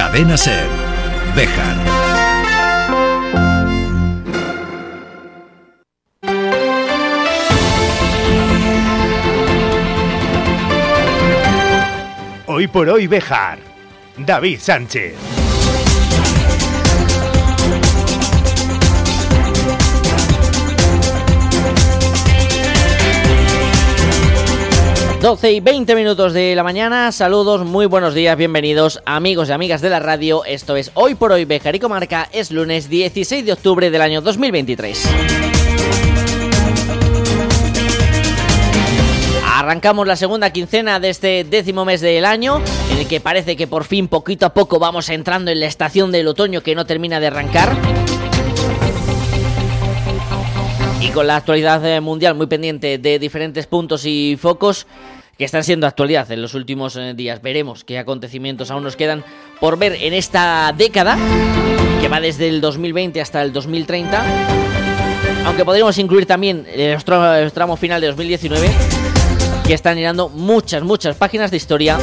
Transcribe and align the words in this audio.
Cadena 0.00 0.34
Ser. 0.34 0.66
Bejar. 1.36 1.76
Hoy 12.46 12.66
por 12.66 12.88
hoy 12.88 13.08
Bejar. 13.08 13.58
David 14.16 14.60
Sánchez. 14.60 15.39
12 25.20 25.52
y 25.52 25.60
20 25.60 25.94
minutos 25.96 26.32
de 26.32 26.54
la 26.54 26.62
mañana, 26.62 27.12
saludos, 27.12 27.66
muy 27.66 27.84
buenos 27.84 28.14
días, 28.14 28.38
bienvenidos 28.38 29.02
amigos 29.04 29.50
y 29.50 29.52
amigas 29.52 29.82
de 29.82 29.90
la 29.90 30.00
radio, 30.00 30.46
esto 30.46 30.76
es 30.76 30.90
Hoy 30.94 31.14
por 31.14 31.30
Hoy 31.30 31.44
Bejar 31.44 31.76
y 31.76 31.78
Comarca, 31.78 32.26
es 32.32 32.50
lunes 32.50 32.88
16 32.88 33.44
de 33.44 33.52
octubre 33.52 33.90
del 33.90 34.00
año 34.00 34.22
2023. 34.22 35.08
Arrancamos 39.46 40.06
la 40.06 40.16
segunda 40.16 40.50
quincena 40.54 40.98
de 41.00 41.10
este 41.10 41.44
décimo 41.44 41.84
mes 41.84 42.00
del 42.00 42.24
año, 42.24 42.62
en 42.90 42.98
el 43.00 43.06
que 43.06 43.20
parece 43.20 43.56
que 43.56 43.66
por 43.66 43.84
fin 43.84 44.08
poquito 44.08 44.46
a 44.46 44.54
poco 44.54 44.78
vamos 44.78 45.10
entrando 45.10 45.50
en 45.50 45.60
la 45.60 45.66
estación 45.66 46.12
del 46.12 46.28
otoño 46.28 46.62
que 46.62 46.74
no 46.74 46.86
termina 46.86 47.20
de 47.20 47.26
arrancar. 47.26 47.76
Y 51.00 51.08
con 51.10 51.26
la 51.26 51.36
actualidad 51.36 52.00
mundial 52.02 52.34
muy 52.34 52.46
pendiente 52.46 52.98
de 52.98 53.18
diferentes 53.18 53.66
puntos 53.66 54.04
y 54.04 54.36
focos 54.40 54.86
que 55.38 55.46
están 55.46 55.64
siendo 55.64 55.86
actualidad 55.86 56.30
en 56.30 56.42
los 56.42 56.52
últimos 56.52 56.96
eh, 56.96 57.14
días. 57.14 57.40
Veremos 57.40 57.82
qué 57.82 57.98
acontecimientos 57.98 58.70
aún 58.70 58.82
nos 58.82 58.96
quedan 58.96 59.24
por 59.58 59.78
ver 59.78 59.94
en 59.94 60.12
esta 60.12 60.74
década, 60.76 61.16
que 62.02 62.08
va 62.08 62.20
desde 62.20 62.46
el 62.48 62.60
2020 62.60 63.22
hasta 63.22 63.40
el 63.40 63.50
2030. 63.50 64.22
Aunque 65.46 65.64
podríamos 65.64 65.96
incluir 65.96 66.26
también 66.26 66.66
el 66.70 67.02
tramo 67.02 67.78
final 67.78 68.02
de 68.02 68.08
2019, 68.08 68.70
que 69.66 69.72
están 69.72 69.96
llenando 69.96 70.28
muchas, 70.28 70.82
muchas 70.82 71.16
páginas 71.16 71.50
de 71.50 71.56
historia 71.56 71.98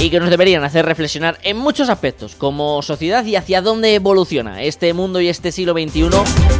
y 0.00 0.08
que 0.08 0.18
nos 0.18 0.30
deberían 0.30 0.64
hacer 0.64 0.86
reflexionar 0.86 1.38
en 1.42 1.58
muchos 1.58 1.90
aspectos 1.90 2.34
como 2.34 2.80
sociedad 2.80 3.22
y 3.26 3.36
hacia 3.36 3.60
dónde 3.60 3.94
evoluciona 3.94 4.62
este 4.62 4.94
mundo 4.94 5.20
y 5.20 5.28
este 5.28 5.52
siglo 5.52 5.74
XXI 5.74 6.08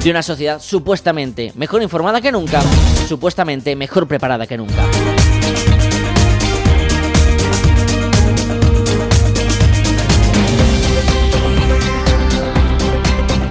de 0.05 0.11
una 0.11 0.23
sociedad 0.23 0.61
supuestamente 0.61 1.53
mejor 1.55 1.83
informada 1.83 2.21
que 2.21 2.33
nunca, 2.33 2.61
supuestamente 3.09 3.75
mejor 3.77 4.07
preparada 4.07 4.47
que 4.47 4.59
nunca. 4.59 4.85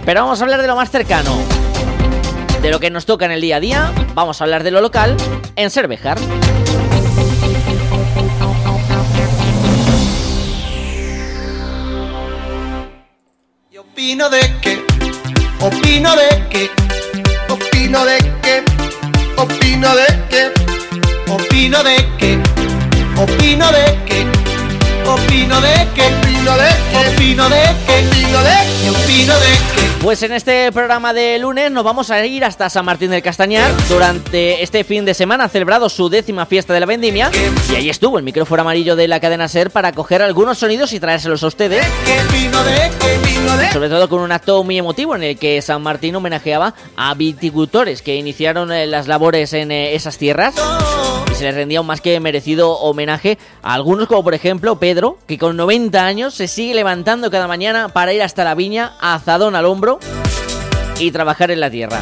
Pero 0.06 0.22
vamos 0.22 0.40
a 0.40 0.44
hablar 0.44 0.62
de 0.62 0.68
lo 0.68 0.76
más 0.76 0.92
cercano, 0.92 1.36
de 2.62 2.70
lo 2.70 2.80
que 2.80 2.92
nos 2.92 3.08
toca 3.08 3.26
en 3.26 3.32
el 3.32 3.42
día 3.42 3.56
a 3.56 3.60
día, 3.60 3.92
vamos 4.14 4.40
a 4.40 4.44
hablar 4.44 4.64
de 4.64 4.70
lo 4.70 4.82
local 4.82 5.18
en 5.56 5.72
Cervejar. 5.72 6.20
Opino 14.00 14.30
de 14.30 14.40
que, 14.62 14.82
opino 15.60 16.16
de 16.16 16.30
que, 16.50 16.72
opino 17.50 18.06
de 18.06 18.18
que, 18.42 18.64
opino 19.36 19.94
de 19.94 20.08
que, 20.30 20.54
opino 21.28 21.84
de 21.84 22.08
que, 22.18 22.40
opino 23.18 23.74
de 23.74 24.00
que, 24.08 24.24
opino 25.06 25.60
de 25.60 25.60
que, 25.60 25.60
opino 25.60 25.60
de 25.60 25.88
que, 25.94 26.06
opino 26.96 27.50
de 27.50 27.60
que, 27.86 28.00
opino 28.00 28.42
de 28.42 28.56
que, 28.82 28.90
opino 28.90 29.34
de. 29.38 29.79
Pues 30.02 30.24
en 30.24 30.32
este 30.32 30.72
programa 30.72 31.14
de 31.14 31.38
lunes 31.40 31.70
nos 31.72 31.84
vamos 31.84 32.10
a 32.10 32.26
ir 32.26 32.46
hasta 32.46 32.70
San 32.70 32.86
Martín 32.86 33.12
del 33.12 33.22
Castañar. 33.22 33.70
Durante 33.90 34.64
este 34.64 34.86
fin 34.86 35.04
de 35.04 35.14
semana 35.14 35.44
ha 35.44 35.50
celebrado 35.50 35.90
su 35.90 36.08
décima 36.10 36.46
fiesta 36.46 36.74
de 36.74 36.80
la 36.80 36.86
vendimia 36.86 37.30
y 37.70 37.76
ahí 37.76 37.90
estuvo 37.90 38.18
el 38.18 38.24
micrófono 38.24 38.62
amarillo 38.62 38.96
de 38.96 39.10
la 39.10 39.20
cadena 39.20 39.50
SER 39.50 39.72
para 39.72 39.92
coger 39.92 40.22
algunos 40.22 40.58
sonidos 40.58 40.94
y 40.94 41.02
traérselos 41.02 41.44
a 41.44 41.48
ustedes. 41.48 41.86
Sobre 43.74 43.90
todo 43.90 44.08
con 44.08 44.22
un 44.22 44.32
acto 44.32 44.64
muy 44.64 44.78
emotivo 44.78 45.18
en 45.18 45.24
el 45.24 45.38
que 45.38 45.62
San 45.62 45.82
Martín 45.82 46.16
homenajeaba 46.16 46.74
a 46.96 47.14
viticultores 47.14 48.02
que 48.02 48.16
iniciaron 48.16 48.72
eh, 48.72 48.88
las 48.88 49.10
labores 49.10 49.52
en 49.52 49.72
eh, 49.72 49.96
esas 49.96 50.18
tierras 50.18 50.56
y 51.30 51.36
se 51.36 51.44
les 51.44 51.56
rendía 51.56 51.82
un 51.82 51.88
más 51.88 52.00
que 52.00 52.20
merecido 52.22 52.72
homenaje 52.72 53.38
a 53.62 53.74
algunos 53.74 54.08
como 54.08 54.24
por 54.24 54.34
ejemplo 54.34 54.80
Pedro, 54.80 55.18
que 55.28 55.38
con 55.38 55.58
90 55.58 56.06
años 56.06 56.34
se 56.34 56.48
sigue 56.48 56.74
levantando 56.74 57.30
cada 57.30 57.48
mañana 57.48 57.90
para 57.90 58.14
ir 58.14 58.24
hasta 58.24 58.46
la 58.46 58.56
viña, 58.56 58.94
azadón 59.02 59.56
al 59.56 59.66
hombro 59.66 59.89
y 61.00 61.12
trabajar 61.12 61.50
en 61.52 61.62
la 61.62 61.72
tierra. 61.72 62.02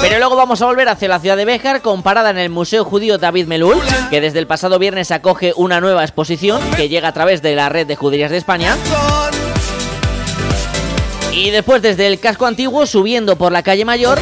Pero 0.00 0.18
luego 0.18 0.36
vamos 0.36 0.62
a 0.62 0.66
volver 0.66 0.88
hacia 0.88 1.08
la 1.08 1.18
ciudad 1.18 1.36
de 1.36 1.44
Béjar 1.44 1.82
con 1.82 2.02
parada 2.02 2.30
en 2.30 2.38
el 2.38 2.50
Museo 2.50 2.84
Judío 2.84 3.18
David 3.18 3.46
Melul, 3.46 3.76
que 4.10 4.20
desde 4.20 4.38
el 4.38 4.46
pasado 4.46 4.78
viernes 4.78 5.10
acoge 5.10 5.52
una 5.56 5.80
nueva 5.80 6.04
exposición 6.04 6.60
que 6.76 6.88
llega 6.88 7.08
a 7.08 7.12
través 7.12 7.42
de 7.42 7.56
la 7.56 7.68
red 7.68 7.86
de 7.86 7.96
juderías 7.96 8.30
de 8.30 8.36
España. 8.36 8.76
Y 11.32 11.50
después 11.50 11.82
desde 11.82 12.06
el 12.06 12.18
casco 12.20 12.46
antiguo, 12.46 12.86
subiendo 12.86 13.36
por 13.36 13.52
la 13.52 13.62
calle 13.62 13.84
Mayor, 13.84 14.20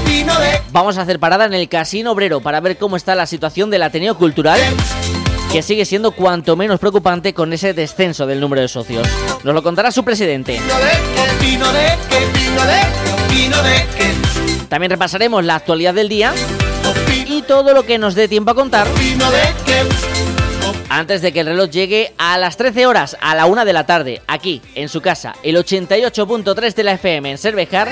vamos 0.73 0.99
a 0.99 1.03
hacer 1.03 1.21
parada 1.21 1.45
en 1.45 1.55
el 1.55 1.69
Casino 1.69 2.13
Obrero 2.13 2.41
para 2.41 2.61
ver 2.61 2.79
cómo 2.79 2.97
está 2.97 3.15
la 3.15 3.27
situación 3.27 3.71
del 3.71 3.83
Ateneo 3.83 4.17
Cultural 4.17 4.61
que 5.57 5.63
sigue 5.63 5.87
siendo 5.87 6.11
cuanto 6.11 6.55
menos 6.55 6.79
preocupante 6.79 7.33
con 7.33 7.51
ese 7.51 7.73
descenso 7.73 8.27
del 8.27 8.41
número 8.41 8.61
de 8.61 8.69
socios. 8.69 9.09
Nos 9.43 9.55
lo 9.55 9.63
contará 9.63 9.91
su 9.91 10.05
presidente. 10.05 10.61
También 14.69 14.91
repasaremos 14.91 15.43
la 15.47 15.55
actualidad 15.55 15.95
del 15.95 16.11
día 16.11 16.35
y 17.25 17.41
todo 17.41 17.73
lo 17.73 17.87
que 17.87 17.97
nos 17.97 18.15
dé 18.15 18.29
tiempo 18.29 18.51
a 18.51 18.55
contar 18.55 18.87
antes 20.91 21.23
de 21.23 21.33
que 21.33 21.41
el 21.41 21.47
reloj 21.47 21.71
llegue 21.71 22.13
a 22.19 22.37
las 22.37 22.59
13 22.59 22.85
horas, 22.85 23.17
a 23.23 23.35
la 23.35 23.47
1 23.47 23.65
de 23.65 23.73
la 23.73 23.87
tarde, 23.87 24.21
aquí, 24.27 24.61
en 24.75 24.91
su 24.91 25.01
casa, 25.01 25.37
el 25.43 25.57
88.3 25.57 26.75
de 26.75 26.85
la 26.85 26.93
FM 26.93 27.31
en 27.31 27.39
Cervejar. 27.39 27.91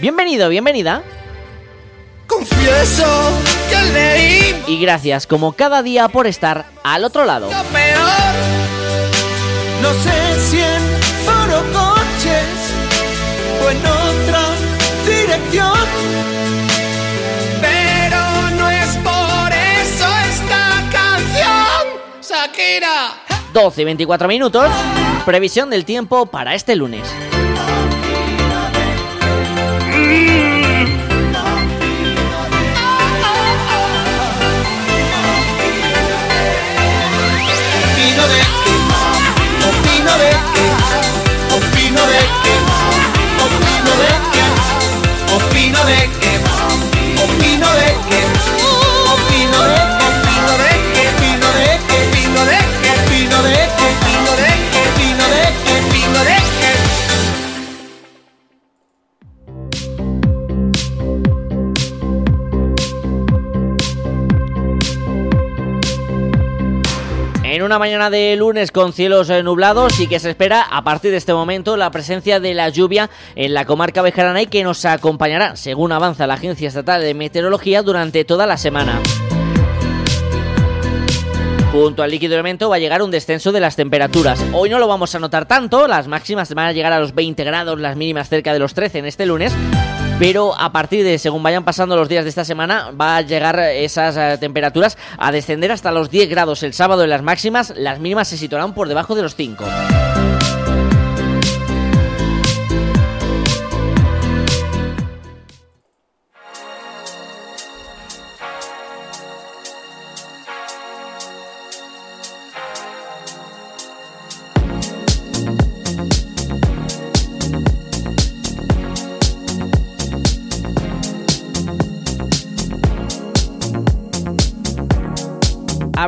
Bienvenido, 0.00 0.48
bienvenida. 0.48 1.02
Confieso 2.32 3.04
que 3.68 3.92
leí. 3.92 4.64
Y 4.66 4.80
gracias 4.80 5.26
como 5.26 5.52
cada 5.52 5.82
día 5.82 6.08
por 6.08 6.26
estar 6.26 6.66
al 6.82 7.04
otro 7.04 7.24
lado. 7.24 7.46
Lo 7.50 7.62
peor. 7.64 8.34
No 9.82 9.92
sé 9.92 10.40
si 10.48 10.60
en 10.60 10.82
foro 11.24 11.62
coches 11.72 12.46
o 13.62 13.70
en 13.70 13.78
otra 13.78 14.44
dirección. 15.06 15.86
Pero 17.60 18.50
no 18.56 18.70
es 18.70 18.96
por 18.98 19.52
eso 19.52 20.06
esta 20.30 20.82
canción. 20.90 21.82
Shakira. 22.22 23.14
12 23.52 23.82
y 23.82 23.84
24 23.84 24.28
minutos. 24.28 24.70
Previsión 25.26 25.70
del 25.70 25.84
tiempo 25.84 26.26
para 26.26 26.54
este 26.54 26.76
lunes. 26.76 27.02
Opino 29.82 30.41
de 43.96 44.12
que, 44.32 45.34
opino 45.34 45.84
de 45.84 46.10
que, 46.20 46.32
opino 47.22 47.68
de 47.72 47.96
que, 48.08 48.20
opino 49.12 49.62
de 49.62 49.74
que, 49.74 49.91
una 67.72 67.78
mañana 67.78 68.10
de 68.10 68.36
lunes 68.36 68.70
con 68.70 68.92
cielos 68.92 69.30
eh, 69.30 69.42
nublados 69.42 69.98
y 69.98 70.06
que 70.06 70.20
se 70.20 70.28
espera 70.28 70.60
a 70.60 70.84
partir 70.84 71.10
de 71.10 71.16
este 71.16 71.32
momento 71.32 71.78
la 71.78 71.90
presencia 71.90 72.38
de 72.38 72.52
la 72.52 72.68
lluvia 72.68 73.08
en 73.34 73.54
la 73.54 73.64
comarca 73.64 74.02
bejarana 74.02 74.42
y 74.42 74.46
que 74.46 74.62
nos 74.62 74.84
acompañará, 74.84 75.56
según 75.56 75.90
avanza 75.90 76.26
la 76.26 76.34
Agencia 76.34 76.68
Estatal 76.68 77.00
de 77.00 77.14
Meteorología, 77.14 77.80
durante 77.80 78.26
toda 78.26 78.46
la 78.46 78.58
semana. 78.58 79.00
Junto 81.72 82.02
al 82.02 82.10
líquido 82.10 82.34
elemento 82.34 82.68
va 82.68 82.76
a 82.76 82.78
llegar 82.78 83.00
un 83.00 83.10
descenso 83.10 83.52
de 83.52 83.60
las 83.60 83.74
temperaturas. 83.74 84.44
Hoy 84.52 84.68
no 84.68 84.78
lo 84.78 84.86
vamos 84.86 85.14
a 85.14 85.18
notar 85.18 85.46
tanto, 85.46 85.88
las 85.88 86.08
máximas 86.08 86.52
van 86.52 86.66
a 86.66 86.72
llegar 86.72 86.92
a 86.92 87.00
los 87.00 87.14
20 87.14 87.42
grados, 87.42 87.80
las 87.80 87.96
mínimas 87.96 88.28
cerca 88.28 88.52
de 88.52 88.58
los 88.58 88.74
13 88.74 88.98
en 88.98 89.06
este 89.06 89.24
lunes, 89.24 89.54
pero 90.22 90.54
a 90.56 90.70
partir 90.70 91.02
de 91.02 91.18
según 91.18 91.42
vayan 91.42 91.64
pasando 91.64 91.96
los 91.96 92.08
días 92.08 92.22
de 92.22 92.28
esta 92.28 92.44
semana 92.44 92.92
va 92.92 93.16
a 93.16 93.22
llegar 93.22 93.58
esas 93.58 94.16
eh, 94.16 94.38
temperaturas 94.38 94.96
a 95.18 95.32
descender 95.32 95.72
hasta 95.72 95.90
los 95.90 96.10
10 96.10 96.30
grados 96.30 96.62
el 96.62 96.74
sábado 96.74 97.02
en 97.02 97.10
las 97.10 97.22
máximas, 97.22 97.74
las 97.76 97.98
mínimas 97.98 98.28
se 98.28 98.38
situarán 98.38 98.72
por 98.72 98.86
debajo 98.86 99.16
de 99.16 99.22
los 99.22 99.34
5. 99.34 99.64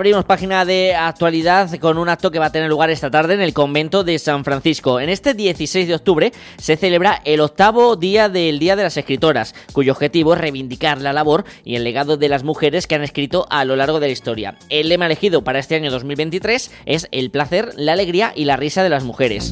Abrimos 0.05 0.27
página 0.27 0.67
de 0.67 0.95
actualidad 0.95 1.75
con 1.79 1.97
un 1.97 2.11
acto 2.11 2.31
que 2.31 2.39
va 2.39 2.45
a 2.45 2.53
tener 2.53 2.69
lugar 2.69 2.91
esta 2.91 3.11
tarde 3.11 3.33
en 3.33 3.41
el 3.41 3.55
convento 3.55 4.05
de 4.05 4.19
San 4.19 4.45
Francisco. 4.45 5.01
En 5.01 5.09
este 5.09 5.33
16 5.33 5.89
de 5.89 5.95
octubre 5.95 6.33
se 6.59 6.77
celebra 6.77 7.23
el 7.25 7.41
octavo 7.41 7.97
día 7.97 8.29
del 8.29 8.59
Día 8.59 8.77
de 8.77 8.83
las 8.83 8.99
Escritoras, 8.99 9.55
cuyo 9.73 9.93
objetivo 9.93 10.35
es 10.35 10.41
reivindicar 10.43 11.01
la 11.01 11.15
labor 11.15 11.47
y 11.65 11.77
el 11.77 11.85
legado 11.85 12.19
de 12.19 12.29
las 12.29 12.45
mujeres 12.45 12.87
que 12.87 12.97
han 12.97 13.03
escrito 13.03 13.47
a 13.49 13.65
lo 13.65 13.77
largo 13.77 13.99
de 13.99 14.09
la 14.09 14.12
historia. 14.12 14.59
El 14.69 14.91
lema 14.91 15.06
elegido 15.06 15.43
para 15.43 15.59
este 15.59 15.75
año 15.75 15.91
2023 15.91 16.71
es 16.85 17.09
el 17.11 17.31
placer, 17.31 17.71
la 17.75 17.95
alegría 17.95 18.35
y 18.37 18.45
la 18.45 18.59
risa 18.59 18.83
de 18.83 18.91
las 18.91 19.05
mujeres. 19.05 19.49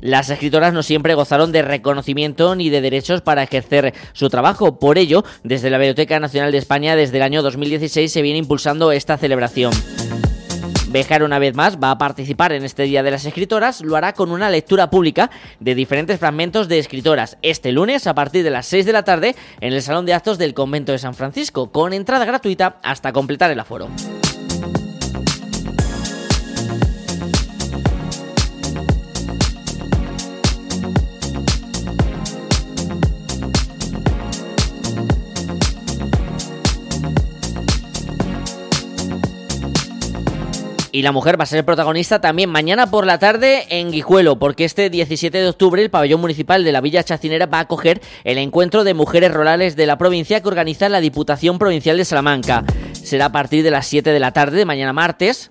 Las 0.00 0.30
escritoras 0.30 0.72
no 0.72 0.82
siempre 0.82 1.14
gozaron 1.14 1.52
de 1.52 1.62
reconocimiento 1.62 2.54
ni 2.54 2.70
de 2.70 2.80
derechos 2.80 3.22
para 3.22 3.42
ejercer 3.42 3.94
su 4.12 4.28
trabajo. 4.28 4.78
Por 4.78 4.98
ello, 4.98 5.24
desde 5.42 5.70
la 5.70 5.78
Biblioteca 5.78 6.20
Nacional 6.20 6.52
de 6.52 6.58
España, 6.58 6.96
desde 6.96 7.16
el 7.16 7.22
año 7.22 7.42
2016, 7.42 8.12
se 8.12 8.22
viene 8.22 8.38
impulsando 8.38 8.92
esta 8.92 9.16
celebración. 9.16 9.72
Bejar 10.90 11.22
una 11.22 11.38
vez 11.38 11.54
más 11.54 11.76
va 11.76 11.90
a 11.90 11.98
participar 11.98 12.52
en 12.52 12.64
este 12.64 12.84
Día 12.84 13.02
de 13.02 13.10
las 13.10 13.26
Escritoras, 13.26 13.82
lo 13.82 13.96
hará 13.96 14.14
con 14.14 14.30
una 14.30 14.48
lectura 14.48 14.88
pública 14.88 15.30
de 15.60 15.74
diferentes 15.74 16.18
fragmentos 16.18 16.66
de 16.66 16.78
escritoras 16.78 17.36
este 17.42 17.72
lunes 17.72 18.06
a 18.06 18.14
partir 18.14 18.42
de 18.42 18.50
las 18.50 18.66
6 18.66 18.86
de 18.86 18.92
la 18.94 19.02
tarde 19.02 19.36
en 19.60 19.74
el 19.74 19.82
Salón 19.82 20.06
de 20.06 20.14
Actos 20.14 20.38
del 20.38 20.54
Convento 20.54 20.92
de 20.92 20.98
San 20.98 21.14
Francisco, 21.14 21.70
con 21.72 21.92
entrada 21.92 22.24
gratuita 22.24 22.78
hasta 22.82 23.12
completar 23.12 23.50
el 23.50 23.60
aforo. 23.60 23.88
Y 40.90 41.02
la 41.02 41.12
mujer 41.12 41.38
va 41.38 41.44
a 41.44 41.46
ser 41.46 41.64
protagonista 41.64 42.20
también 42.20 42.48
mañana 42.48 42.90
por 42.90 43.06
la 43.06 43.18
tarde 43.18 43.66
en 43.68 43.90
Guijuelo, 43.90 44.38
porque 44.38 44.64
este 44.64 44.88
17 44.88 45.36
de 45.36 45.48
octubre 45.48 45.82
el 45.82 45.90
pabellón 45.90 46.20
municipal 46.20 46.64
de 46.64 46.72
la 46.72 46.80
Villa 46.80 47.04
Chacinera 47.04 47.46
va 47.46 47.58
a 47.58 47.62
acoger 47.62 48.00
el 48.24 48.38
encuentro 48.38 48.84
de 48.84 48.94
mujeres 48.94 49.32
rurales 49.32 49.76
de 49.76 49.86
la 49.86 49.98
provincia 49.98 50.40
que 50.40 50.48
organiza 50.48 50.88
la 50.88 51.00
Diputación 51.00 51.58
Provincial 51.58 51.96
de 51.96 52.04
Salamanca. 52.04 52.64
Será 52.92 53.26
a 53.26 53.32
partir 53.32 53.62
de 53.62 53.70
las 53.70 53.86
7 53.86 54.10
de 54.10 54.20
la 54.20 54.32
tarde 54.32 54.56
de 54.56 54.64
mañana 54.64 54.92
martes 54.92 55.50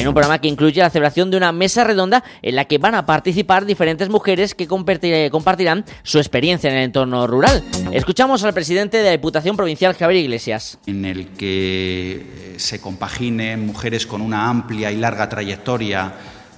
en 0.00 0.08
un 0.08 0.14
programa 0.14 0.40
que 0.40 0.48
incluye 0.48 0.80
la 0.80 0.90
celebración 0.90 1.30
de 1.30 1.36
una 1.36 1.52
mesa 1.52 1.84
redonda 1.84 2.24
en 2.42 2.56
la 2.56 2.64
que 2.64 2.78
van 2.78 2.94
a 2.94 3.06
participar 3.06 3.66
diferentes 3.66 4.08
mujeres 4.08 4.54
que 4.54 4.66
compartirán 4.66 5.84
su 6.02 6.18
experiencia 6.18 6.70
en 6.70 6.76
el 6.76 6.84
entorno 6.84 7.26
rural. 7.26 7.62
Escuchamos 7.92 8.42
al 8.44 8.54
presidente 8.54 8.98
de 8.98 9.04
la 9.04 9.10
Diputación 9.10 9.56
Provincial, 9.56 9.94
Javier 9.94 10.24
Iglesias. 10.24 10.78
En 10.86 11.04
el 11.04 11.28
que 11.28 12.12
eh, 12.12 12.54
se 12.56 12.80
compaginen 12.80 13.66
mujeres 13.66 14.06
con 14.06 14.20
una 14.20 14.48
amplia 14.48 14.90
y 14.90 14.96
larga 14.96 15.28
trayectoria, 15.28 16.14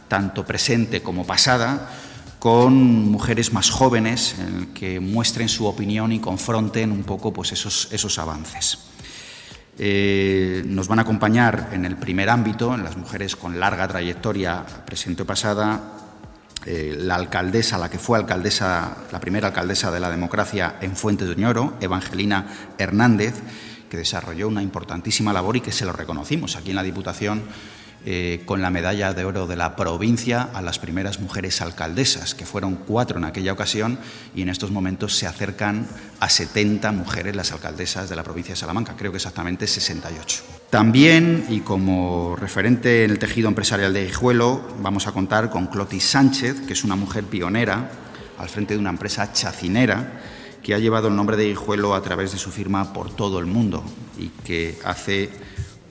tanto 0.08 0.44
presente 0.44 1.02
como 1.02 1.26
pasada, 1.26 1.90
con 2.38 3.10
mujeres 3.10 3.52
más 3.52 3.70
jóvenes, 3.70 4.36
en 4.38 4.56
el 4.56 4.66
que 4.68 5.00
muestren 5.00 5.48
su 5.48 5.66
opinión 5.66 6.12
y 6.12 6.18
confronten 6.18 6.90
un 6.90 7.04
poco 7.04 7.32
pues, 7.32 7.52
esos, 7.52 7.88
esos 7.92 8.18
avances. 8.18 8.91
Eh, 9.78 10.62
nos 10.66 10.88
van 10.88 10.98
a 10.98 11.02
acompañar 11.02 11.70
en 11.72 11.84
el 11.84 11.96
primer 11.96 12.28
ámbito, 12.28 12.74
en 12.74 12.84
las 12.84 12.96
mujeres 12.96 13.36
con 13.36 13.58
larga 13.58 13.88
trayectoria 13.88 14.64
presente 14.84 15.22
o 15.22 15.26
pasada, 15.26 15.80
eh, 16.66 16.94
la 16.96 17.16
alcaldesa, 17.16 17.78
la 17.78 17.90
que 17.90 17.98
fue 17.98 18.18
alcaldesa, 18.18 18.96
la 19.10 19.20
primera 19.20 19.48
alcaldesa 19.48 19.90
de 19.90 20.00
la 20.00 20.10
democracia 20.10 20.76
en 20.80 20.94
Fuente 20.94 21.24
de 21.24 21.32
Oñoro, 21.32 21.74
Evangelina 21.80 22.46
Hernández, 22.78 23.34
que 23.90 23.96
desarrolló 23.96 24.48
una 24.48 24.62
importantísima 24.62 25.32
labor 25.32 25.56
y 25.56 25.60
que 25.60 25.72
se 25.72 25.84
lo 25.84 25.92
reconocimos 25.92 26.56
aquí 26.56 26.70
en 26.70 26.76
la 26.76 26.82
Diputación 26.82 27.42
eh, 28.04 28.42
con 28.46 28.62
la 28.62 28.70
medalla 28.70 29.14
de 29.14 29.24
oro 29.24 29.46
de 29.46 29.54
la 29.54 29.76
provincia 29.76 30.42
a 30.42 30.60
las 30.60 30.80
primeras 30.80 31.20
mujeres 31.20 31.60
alcaldesas, 31.60 32.34
que 32.34 32.44
fueron 32.44 32.74
cuatro 32.74 33.18
en 33.18 33.24
aquella 33.24 33.52
ocasión 33.52 33.96
y 34.34 34.42
en 34.42 34.48
estos 34.48 34.72
momentos 34.72 35.14
se 35.16 35.28
acercan 35.28 35.86
a 36.18 36.28
70 36.28 36.90
mujeres 36.90 37.36
las 37.36 37.52
alcaldesas 37.52 38.10
de 38.10 38.16
la 38.16 38.24
provincia 38.24 38.54
de 38.54 38.60
Salamanca, 38.60 38.96
creo 38.96 39.12
que 39.12 39.18
exactamente 39.18 39.68
68. 39.68 40.42
También, 40.68 41.46
y 41.48 41.60
como 41.60 42.34
referente 42.34 43.04
en 43.04 43.12
el 43.12 43.20
tejido 43.20 43.48
empresarial 43.48 43.92
de 43.92 44.04
Hijuelo, 44.04 44.66
vamos 44.80 45.06
a 45.06 45.12
contar 45.12 45.48
con 45.48 45.68
Clotis 45.68 46.02
Sánchez, 46.02 46.62
que 46.66 46.72
es 46.72 46.82
una 46.82 46.96
mujer 46.96 47.22
pionera 47.24 47.88
al 48.38 48.48
frente 48.48 48.74
de 48.74 48.80
una 48.80 48.90
empresa 48.90 49.32
chacinera 49.32 50.20
que 50.60 50.74
ha 50.74 50.78
llevado 50.78 51.06
el 51.08 51.14
nombre 51.14 51.36
de 51.36 51.48
Hijuelo 51.48 51.94
a 51.94 52.02
través 52.02 52.32
de 52.32 52.38
su 52.38 52.50
firma 52.50 52.92
por 52.92 53.14
todo 53.14 53.38
el 53.38 53.46
mundo 53.46 53.84
y 54.18 54.28
que 54.44 54.78
hace 54.84 55.30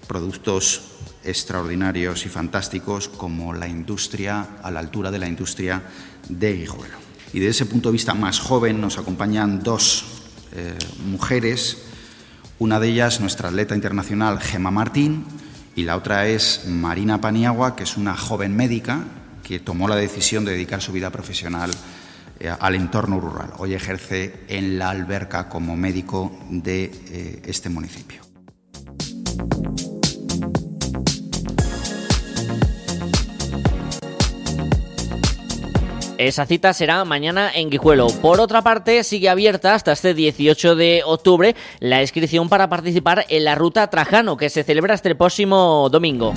productos 0.08 0.91
extraordinarios 1.24 2.26
y 2.26 2.30
fantásticos 2.30 3.08
como 3.08 3.54
la 3.54 3.68
industria, 3.68 4.58
a 4.62 4.72
la 4.72 4.80
altura 4.80 5.12
de 5.12 5.20
la 5.20 5.28
industria 5.28 5.84
de 6.28 6.54
Guijuelo. 6.54 6.98
Y 7.34 7.40
desde 7.40 7.64
ese 7.64 7.66
punto 7.66 7.90
de 7.90 7.94
vista 7.94 8.14
más 8.14 8.40
joven 8.40 8.82
nos 8.82 8.98
acompañan 8.98 9.64
dos 9.64 10.06
eh, 10.54 10.78
mujeres, 11.06 11.78
una 12.60 12.80
de 12.80 12.90
ellas 12.90 13.20
nuestra 13.22 13.50
atleta 13.50 13.74
internacional 13.74 14.40
Gema 14.40 14.70
Martín 14.70 15.26
y 15.76 15.84
la 15.84 15.96
otra 15.96 16.28
es 16.28 16.66
Marina 16.68 17.22
Paniagua, 17.22 17.76
que 17.76 17.84
es 17.84 17.98
una 17.98 18.16
joven 18.16 18.56
médica 18.56 19.04
que 19.44 19.60
tomó 19.60 19.88
la 19.88 19.96
decisión 19.96 20.46
de 20.46 20.52
dedicar 20.52 20.82
su 20.82 20.92
vida 20.92 21.10
profesional 21.10 21.72
eh, 22.40 22.54
al 22.60 22.76
entorno 22.76 23.20
rural. 23.20 23.54
Hoy 23.58 23.74
ejerce 23.74 24.46
en 24.48 24.78
la 24.78 24.90
alberca 24.90 25.48
como 25.48 25.76
médico 25.76 26.38
de 26.50 26.92
eh, 27.10 27.42
este 27.46 27.70
municipio. 27.70 28.22
Esa 36.22 36.46
cita 36.46 36.72
será 36.72 37.04
mañana 37.04 37.50
en 37.52 37.72
Guijuelo. 37.72 38.06
Por 38.22 38.40
otra 38.40 38.62
parte, 38.62 39.04
sigue 39.04 39.28
abierta 39.28 39.74
hasta 39.74 39.94
este 39.94 40.14
18 40.14 40.76
de 40.76 41.02
octubre 41.04 41.56
la 41.80 42.00
inscripción 42.00 42.48
para 42.48 42.70
participar 42.70 43.26
en 43.28 43.44
la 43.44 43.56
Ruta 43.56 43.90
Trajano, 43.90 44.38
que 44.38 44.52
se 44.52 44.64
celebra 44.64 44.94
este 44.94 45.16
próximo 45.16 45.90
domingo. 45.90 46.32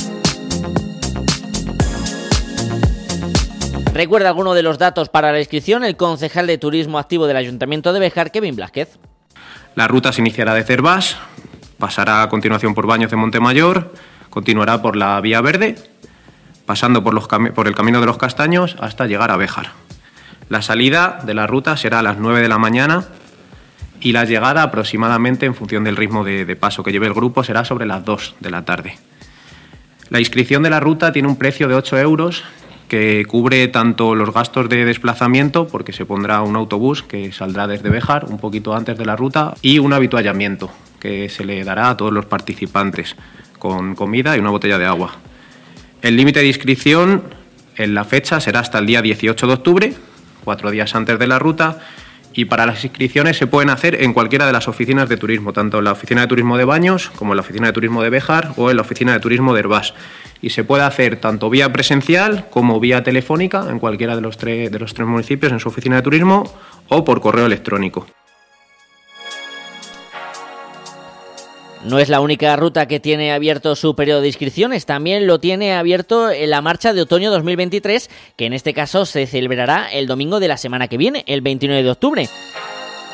Recuerda 3.93 4.31
alguno 4.31 4.55
de 4.55 4.63
los 4.63 4.79
datos 4.79 5.11
para 5.11 5.33
la 5.33 5.41
inscripción 5.41 5.85
el 5.85 5.99
concejal 5.99 6.47
de 6.47 6.57
Turismo 6.57 6.99
Activo 6.99 7.27
del 7.27 7.37
Ayuntamiento 7.37 7.93
de 7.93 8.01
Bejar, 8.01 8.31
Kevin 8.31 8.57
Blázquez. 8.57 8.99
La 9.75 9.87
ruta 9.87 10.15
se 10.15 10.23
iniciará 10.23 10.55
de 10.55 10.65
Cervás, 10.65 11.19
pasará 11.77 12.23
a 12.23 12.31
continuación 12.31 12.75
por 12.75 12.87
Baños 12.87 13.11
de 13.11 13.19
Montemayor, 13.19 13.93
continuará 14.31 14.81
por 14.81 14.97
la 14.97 15.21
Vía 15.21 15.43
Verde 15.43 15.77
pasando 16.67 17.03
por, 17.03 17.67
el 17.67 17.75
Camino 17.75 18.01
de 18.01 18.07
los 18.07 18.19
Castaños 18.19 18.77
hasta 18.81 19.07
llegar 19.07 19.31
a 19.31 19.37
Béjar. 19.37 19.73
La 20.49 20.63
salida 20.63 21.21
de 21.25 21.35
la 21.35 21.47
ruta 21.47 21.77
será 21.77 22.01
a 22.01 22.03
las 22.03 22.19
9 22.19 22.41
de 22.41 22.49
la 22.49 22.59
mañana 22.59 23.05
y 24.01 24.13
la 24.13 24.25
llegada 24.25 24.63
aproximadamente 24.63 25.47
en 25.47 25.55
función 25.55 25.85
del 25.85 25.97
ritmo 25.97 26.25
de, 26.25 26.57
paso 26.57 26.83
que 26.83 26.93
lleve 26.93 27.07
el 27.07 27.15
grupo 27.15 27.45
será 27.45 27.65
sobre 27.65 27.87
las 27.87 28.05
2 28.05 28.37
de 28.41 28.51
la 28.51 28.65
tarde. 28.65 28.99
La 30.11 30.21
inscripción 30.21 30.63
de 30.63 30.71
la 30.71 30.81
ruta 30.81 31.13
tiene 31.13 31.29
un 31.29 31.37
precio 31.37 31.69
de 31.69 31.75
8 31.75 31.99
euros 31.99 32.45
que 32.89 33.25
cubre 33.27 33.67
tanto 33.69 34.15
los 34.15 34.33
gastos 34.33 34.69
de 34.69 34.85
desplazamiento, 34.85 35.67
porque 35.67 35.95
se 35.95 36.05
pondrá 36.05 36.43
un 36.43 36.55
autobús 36.55 37.03
que 37.03 37.33
saldrá 37.33 37.67
desde 37.67 37.89
Béjar 37.89 38.27
un 38.27 38.39
poquito 38.39 38.77
antes 38.77 38.99
de 38.99 39.07
la 39.07 39.17
ruta, 39.17 39.55
y 39.63 39.79
un 39.79 39.95
habituallamiento 39.95 40.71
que 41.01 41.31
se 41.31 41.45
le 41.45 41.65
dará 41.65 41.89
a 41.89 41.97
todos 41.97 42.13
los 42.13 42.27
participantes, 42.27 43.17
con 43.59 43.95
comida 43.95 44.37
y 44.37 44.41
una 44.41 44.51
botella 44.51 44.77
de 44.77 44.85
agua. 44.85 45.17
El 46.05 46.19
límite 46.19 46.41
de 46.41 46.49
inscripción 46.49 47.23
en 47.77 47.95
la 47.95 48.05
fecha 48.05 48.39
será 48.39 48.61
hasta 48.61 48.79
el 48.79 48.85
día 48.85 49.01
18 49.01 49.47
de 49.47 49.53
octubre, 49.55 49.95
cuatro 50.45 50.71
días 50.71 50.95
antes 50.95 51.19
de 51.19 51.27
la 51.27 51.39
ruta, 51.39 51.79
y 52.35 52.45
para 52.45 52.67
las 52.67 52.85
inscripciones 52.85 53.39
se 53.39 53.47
pueden 53.47 53.71
hacer 53.71 54.03
en 54.03 54.13
cualquiera 54.13 54.45
de 54.45 54.53
las 54.53 54.69
oficinas 54.69 55.09
de 55.09 55.17
turismo, 55.17 55.55
tanto 55.55 55.79
en 55.79 55.85
la 55.85 55.93
oficina 55.93 56.21
de 56.21 56.27
turismo 56.27 56.59
de 56.59 56.67
Baños 56.67 57.11
como 57.17 57.33
en 57.33 57.39
la 57.39 57.41
oficina 57.41 57.69
de 57.69 57.73
turismo 57.73 58.03
de 58.03 58.11
Bejar 58.11 58.53
o 58.59 58.69
en 58.71 58.77
la 58.77 58.83
oficina 58.83 59.15
de 59.15 59.21
turismo 59.21 59.55
de 59.55 59.61
Herbás. 59.61 59.95
Y 60.43 60.51
se 60.51 60.63
puede 60.63 60.83
hacer 60.83 61.17
tanto 61.17 61.49
vía 61.49 61.73
presencial 61.73 62.51
como 62.51 62.81
vía 62.81 63.03
telefónica 63.03 63.65
en 63.71 63.79
cualquiera 63.79 64.15
de 64.15 64.21
los, 64.21 64.37
de 64.39 64.77
los 64.79 64.93
tres 64.93 65.09
municipios 65.09 65.53
en 65.53 65.59
su 65.59 65.71
oficina 65.71 65.97
de 65.97 66.03
turismo 66.03 66.53
o 66.91 67.03
por 67.03 67.23
correo 67.23 67.47
electrónico. 67.47 68.07
No 71.85 71.99
es 71.99 72.09
la 72.09 72.23
única 72.23 72.57
ruta 72.57 72.89
que 72.89 72.99
tiene 72.99 73.33
abierto 73.33 73.77
su 73.77 73.95
periodo 73.95 74.23
de 74.23 74.29
inscripciones, 74.29 74.87
también 74.87 75.27
lo 75.27 75.39
tiene 75.39 75.75
abierto 75.75 76.31
en 76.31 76.49
la 76.49 76.63
marcha 76.63 76.95
de 76.95 77.03
otoño 77.03 77.31
2023, 77.31 78.09
que 78.37 78.47
en 78.47 78.55
este 78.55 78.73
caso 78.73 79.05
se 79.05 79.27
celebrará 79.27 79.93
el 79.93 80.07
domingo 80.07 80.41
de 80.41 80.49
la 80.49 80.57
semana 80.57 80.89
que 80.89 80.97
viene, 80.97 81.25
el 81.27 81.43
29 81.43 81.83
de 81.83 81.91
octubre, 81.91 82.29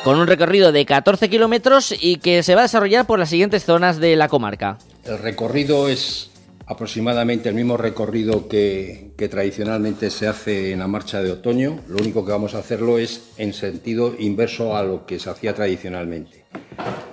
con 0.05 0.17
un 0.17 0.25
recorrido 0.25 0.71
de 0.71 0.85
14 0.85 1.29
kilómetros 1.29 1.93
y 1.99 2.15
que 2.17 2.43
se 2.43 2.55
va 2.55 2.61
a 2.61 2.63
desarrollar 2.63 3.05
por 3.05 3.19
las 3.19 3.29
siguientes 3.29 3.65
zonas 3.65 3.99
de 3.99 4.15
la 4.15 4.29
comarca. 4.29 4.77
El 5.03 5.17
recorrido 5.17 5.89
es 5.89 6.31
aproximadamente 6.65 7.49
el 7.49 7.55
mismo 7.55 7.75
recorrido 7.75 8.47
que, 8.47 9.11
que, 9.17 9.27
tradicionalmente 9.27 10.09
se 10.09 10.27
hace 10.29 10.71
en 10.71 10.79
la 10.79 10.87
marcha 10.87 11.21
de 11.21 11.31
otoño. 11.31 11.81
Lo 11.89 11.97
único 11.97 12.23
que 12.23 12.31
vamos 12.31 12.55
a 12.55 12.59
hacerlo 12.59 12.99
es 12.99 13.31
en 13.35 13.51
sentido 13.51 14.15
inverso 14.17 14.77
a 14.77 14.83
lo 14.83 15.05
que 15.05 15.19
se 15.19 15.29
hacía 15.29 15.53
tradicionalmente. 15.53 16.45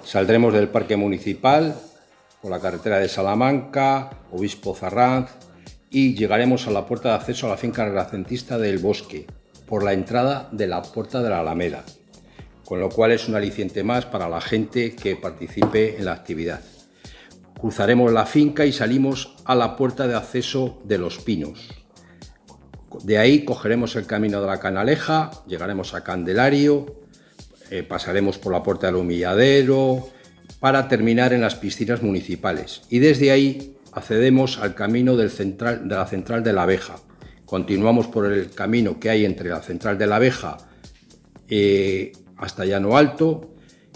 Saldremos 0.09 0.55
del 0.55 0.71
Parque 0.71 0.97
Municipal 0.97 1.77
por 2.41 2.51
la 2.51 2.61
carretera 2.61 2.99
de 2.99 3.11
Salamanca, 3.11 4.09
Obispo 4.33 4.75
Zarranz 4.75 5.33
y 5.91 6.15
llegaremos 6.15 6.67
a 6.67 6.71
la 6.71 6.87
puerta 6.87 7.11
de 7.11 7.17
acceso 7.17 7.47
a 7.47 7.51
la 7.51 7.59
finca 7.59 7.85
renacentista 7.85 8.57
del 8.57 8.79
Bosque 8.79 9.27
por 9.67 9.83
la 9.83 9.93
entrada 9.93 10.49
de 10.51 10.67
la 10.67 10.81
puerta 10.81 11.23
de 11.23 11.29
la 11.29 11.41
Alameda, 11.41 11.85
con 12.65 12.81
lo 12.81 12.89
cual 12.89 13.13
es 13.13 13.29
un 13.29 13.35
aliciente 13.35 13.85
más 13.85 14.07
para 14.07 14.31
la 14.31 14.41
gente 14.41 14.97
que 14.97 15.15
participe 15.15 15.99
en 15.99 16.07
la 16.07 16.15
actividad. 16.15 16.63
Cruzaremos 17.61 18.11
la 18.11 18.25
finca 18.25 18.65
y 18.65 18.73
salimos 18.73 19.37
a 19.45 19.55
la 19.55 19.77
puerta 19.77 20.09
de 20.09 20.15
acceso 20.15 20.81
de 20.85 20.97
Los 20.97 21.19
Pinos. 21.19 21.69
De 23.05 23.19
ahí 23.19 23.45
cogeremos 23.45 23.95
el 23.97 24.07
camino 24.07 24.41
de 24.41 24.47
la 24.47 24.59
Canaleja, 24.59 25.33
llegaremos 25.47 25.93
a 25.93 26.03
Candelario, 26.03 27.08
eh, 27.71 27.83
pasaremos 27.83 28.39
por 28.39 28.53
la 28.53 28.63
puerta 28.63 28.87
del 28.87 28.97
humilladero 28.97 30.09
para 30.61 30.89
terminar 30.89 31.33
en 31.33 31.41
las 31.41 31.55
piscinas 31.55 32.03
municipales 32.03 32.83
y 32.91 32.99
desde 32.99 33.31
ahí 33.31 33.77
accedemos 33.93 34.59
al 34.59 34.75
camino 34.75 35.17
de 35.17 35.25
la 35.25 36.07
central 36.07 36.45
de 36.45 36.53
la 36.53 36.63
abeja. 36.63 36.97
Continuamos 37.45 38.07
por 38.09 38.31
el 38.31 38.51
camino 38.51 39.01
que 39.01 39.11
hay 39.11 39.25
entre 39.25 39.49
la 39.49 39.61
central 39.61 39.99
de 39.99 40.07
la 40.07 40.17
abeja 40.17 40.59
eh, 41.49 42.13
hasta 42.37 42.65
Llano 42.65 42.97
Alto 42.97 43.55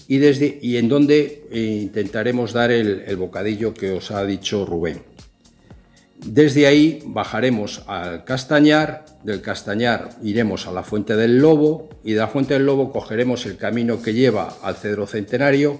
y, 0.08 0.18
desde, 0.18 0.58
y 0.60 0.76
en 0.76 0.88
donde 0.88 1.46
eh, 1.50 1.80
intentaremos 1.82 2.52
dar 2.52 2.70
el 2.70 3.16
bocadillo 3.16 3.74
que 3.74 3.92
os 3.92 4.10
ha 4.10 4.24
dicho 4.24 4.64
Rubén. 4.64 5.12
Desde 6.24 6.66
ahí 6.66 7.02
bajaremos 7.04 7.82
al 7.88 8.24
Castañar, 8.24 9.04
del 9.24 9.40
Castañar 9.40 10.10
iremos 10.22 10.66
a 10.66 10.72
la 10.72 10.82
Fuente 10.82 11.16
del 11.16 11.38
Lobo 11.38 11.88
y 12.04 12.12
de 12.12 12.20
la 12.20 12.28
Fuente 12.28 12.54
del 12.54 12.66
Lobo 12.66 12.92
cogeremos 12.92 13.46
el 13.46 13.56
camino 13.56 14.02
que 14.02 14.12
lleva 14.12 14.54
al 14.62 14.76
Cedro 14.76 15.06
Centenario 15.06 15.78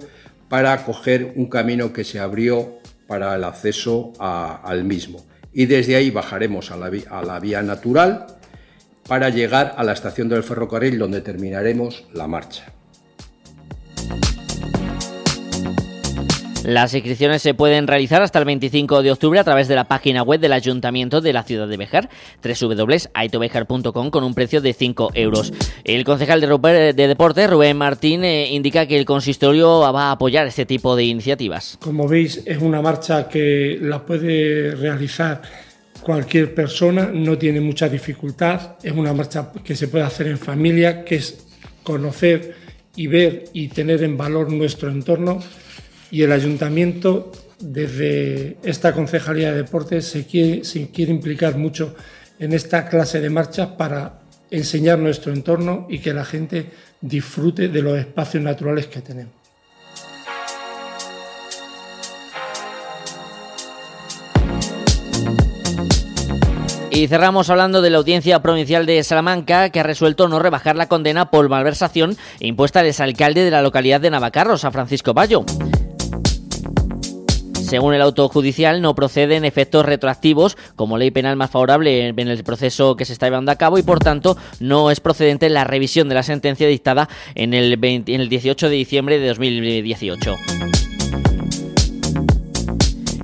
para 0.49 0.85
coger 0.85 1.33
un 1.35 1.47
camino 1.47 1.93
que 1.93 2.03
se 2.03 2.19
abrió 2.19 2.77
para 3.07 3.35
el 3.35 3.43
acceso 3.43 4.13
al 4.19 4.83
mismo. 4.83 5.25
Y 5.51 5.65
desde 5.65 5.95
ahí 5.95 6.09
bajaremos 6.09 6.71
a 6.71 6.77
la, 6.77 6.91
a 7.09 7.23
la 7.23 7.39
vía 7.39 7.61
natural 7.61 8.27
para 9.07 9.29
llegar 9.29 9.73
a 9.77 9.83
la 9.83 9.93
estación 9.93 10.29
del 10.29 10.43
ferrocarril 10.43 10.97
donde 10.97 11.21
terminaremos 11.21 12.05
la 12.13 12.27
marcha. 12.27 12.71
Las 16.63 16.93
inscripciones 16.93 17.41
se 17.41 17.53
pueden 17.53 17.87
realizar 17.87 18.21
hasta 18.21 18.39
el 18.39 18.45
25 18.45 19.03
de 19.03 19.11
octubre 19.11 19.37
a 19.37 19.43
través 19.43 19.67
de 19.67 19.75
la 19.75 19.83
página 19.83 20.23
web 20.23 20.39
del 20.39 20.53
Ayuntamiento 20.53 21.19
de 21.19 21.33
la 21.33 21.43
ciudad 21.43 21.67
de 21.67 21.75
Bejar, 21.75 22.09
www.aitobejar.com, 22.41 24.09
con 24.09 24.23
un 24.23 24.33
precio 24.33 24.61
de 24.61 24.71
5 24.71 25.11
euros. 25.13 25.51
El 25.83 26.05
concejal 26.05 26.39
de, 26.39 26.93
de 26.93 27.07
Deportes, 27.07 27.49
Rubén 27.49 27.75
Martín, 27.75 28.23
eh, 28.23 28.49
indica 28.51 28.85
que 28.85 28.97
el 28.97 29.03
consistorio 29.03 29.81
va 29.81 30.03
a 30.03 30.11
apoyar 30.11 30.47
este 30.47 30.65
tipo 30.65 30.95
de 30.95 31.03
iniciativas. 31.03 31.77
Como 31.81 32.07
veis, 32.07 32.41
es 32.45 32.59
una 32.59 32.81
marcha 32.81 33.27
que 33.27 33.77
la 33.81 34.05
puede 34.05 34.73
realizar 34.73 35.41
cualquier 36.01 36.55
persona, 36.55 37.09
no 37.13 37.37
tiene 37.37 37.59
mucha 37.59 37.89
dificultad, 37.89 38.77
es 38.81 38.93
una 38.93 39.13
marcha 39.13 39.51
que 39.65 39.75
se 39.75 39.89
puede 39.89 40.05
hacer 40.05 40.27
en 40.27 40.37
familia, 40.37 41.03
que 41.03 41.15
es 41.15 41.45
conocer 41.83 42.55
y 42.95 43.07
ver 43.07 43.45
y 43.51 43.67
tener 43.67 44.01
en 44.03 44.15
valor 44.15 44.49
nuestro 44.49 44.89
entorno 44.89 45.39
y 46.13 46.21
el 46.21 46.31
ayuntamiento 46.31 47.31
desde 47.59 48.57
esta 48.61 48.93
Concejalía 48.93 49.49
de 49.49 49.63
Deportes 49.63 50.05
se 50.05 50.27
quiere, 50.27 50.63
se 50.63 50.91
quiere 50.91 51.11
implicar 51.11 51.57
mucho 51.57 51.95
en 52.37 52.53
esta 52.53 52.87
clase 52.87 53.19
de 53.19 53.31
marchas 53.31 53.69
para 53.69 54.19
enseñar 54.51 54.99
nuestro 54.99 55.33
entorno 55.33 55.87
y 55.89 55.97
que 55.97 56.13
la 56.13 56.23
gente 56.23 56.69
disfrute 57.01 57.67
de 57.67 57.81
los 57.81 57.97
espacios 57.97 58.43
naturales 58.43 58.85
que 58.85 59.01
tenemos. 59.01 59.33
Y 66.91 67.07
cerramos 67.07 67.49
hablando 67.49 67.81
de 67.81 67.89
la 67.89 67.97
Audiencia 67.97 68.39
Provincial 68.43 68.85
de 68.85 69.03
Salamanca, 69.03 69.71
que 69.71 69.79
ha 69.79 69.83
resuelto 69.83 70.27
no 70.27 70.37
rebajar 70.37 70.75
la 70.75 70.87
condena 70.87 71.31
por 71.31 71.49
malversación 71.49 72.15
impuesta 72.39 72.81
al 72.81 72.85
exalcalde 72.85 73.43
de 73.43 73.49
la 73.49 73.63
localidad 73.63 73.99
de 73.99 74.11
Navacarros, 74.11 74.63
a 74.63 74.69
Francisco 74.69 75.15
Bayo. 75.15 75.43
Según 77.73 77.95
el 77.95 78.03
auto 78.03 78.29
judicial, 78.29 78.83
no 78.83 78.93
proceden 78.93 79.45
efectos 79.45 79.83
retroactivos 79.83 80.57
como 80.75 80.99
ley 80.99 81.09
penal 81.09 81.35
más 81.37 81.49
favorable 81.49 82.07
en 82.07 82.19
el 82.19 82.43
proceso 82.43 82.95
que 82.95 83.03
se 83.03 83.13
está 83.13 83.25
llevando 83.25 83.51
a 83.51 83.55
cabo 83.55 83.79
y, 83.79 83.81
por 83.81 83.97
tanto, 83.97 84.37
no 84.59 84.91
es 84.91 84.99
procedente 84.99 85.49
la 85.49 85.63
revisión 85.63 86.07
de 86.07 86.13
la 86.13 86.21
sentencia 86.21 86.67
dictada 86.67 87.09
en 87.33 87.55
el, 87.55 87.75
20, 87.77 88.13
en 88.13 88.21
el 88.21 88.29
18 88.29 88.69
de 88.69 88.75
diciembre 88.75 89.17
de 89.17 89.27
2018. 89.29 90.35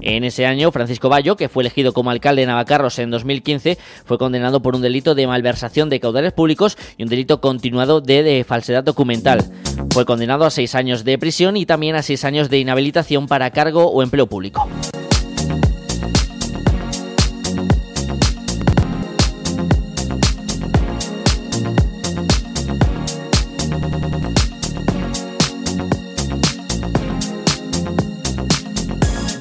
En 0.09 0.23
ese 0.23 0.47
año, 0.47 0.71
Francisco 0.71 1.07
Bayo, 1.07 1.35
que 1.35 1.49
fue 1.49 1.61
elegido 1.61 1.93
como 1.93 2.09
alcalde 2.09 2.41
de 2.41 2.47
Navacarros 2.47 2.97
en 2.97 3.11
2015, 3.11 3.77
fue 4.05 4.17
condenado 4.17 4.59
por 4.59 4.75
un 4.75 4.81
delito 4.81 5.13
de 5.13 5.27
malversación 5.27 5.87
de 5.87 5.99
caudales 5.99 6.33
públicos 6.33 6.79
y 6.97 7.03
un 7.03 7.09
delito 7.09 7.41
continuado 7.41 8.01
de, 8.01 8.23
de 8.23 8.43
falsedad 8.43 8.83
documental. 8.83 9.45
Fue 9.93 10.05
condenado 10.05 10.45
a 10.45 10.49
seis 10.49 10.73
años 10.73 11.03
de 11.03 11.19
prisión 11.19 11.57
y 11.57 11.67
también 11.67 11.95
a 11.95 12.01
seis 12.01 12.25
años 12.25 12.49
de 12.49 12.57
inhabilitación 12.57 13.27
para 13.27 13.51
cargo 13.51 13.85
o 13.91 14.01
empleo 14.01 14.25
público. 14.25 14.67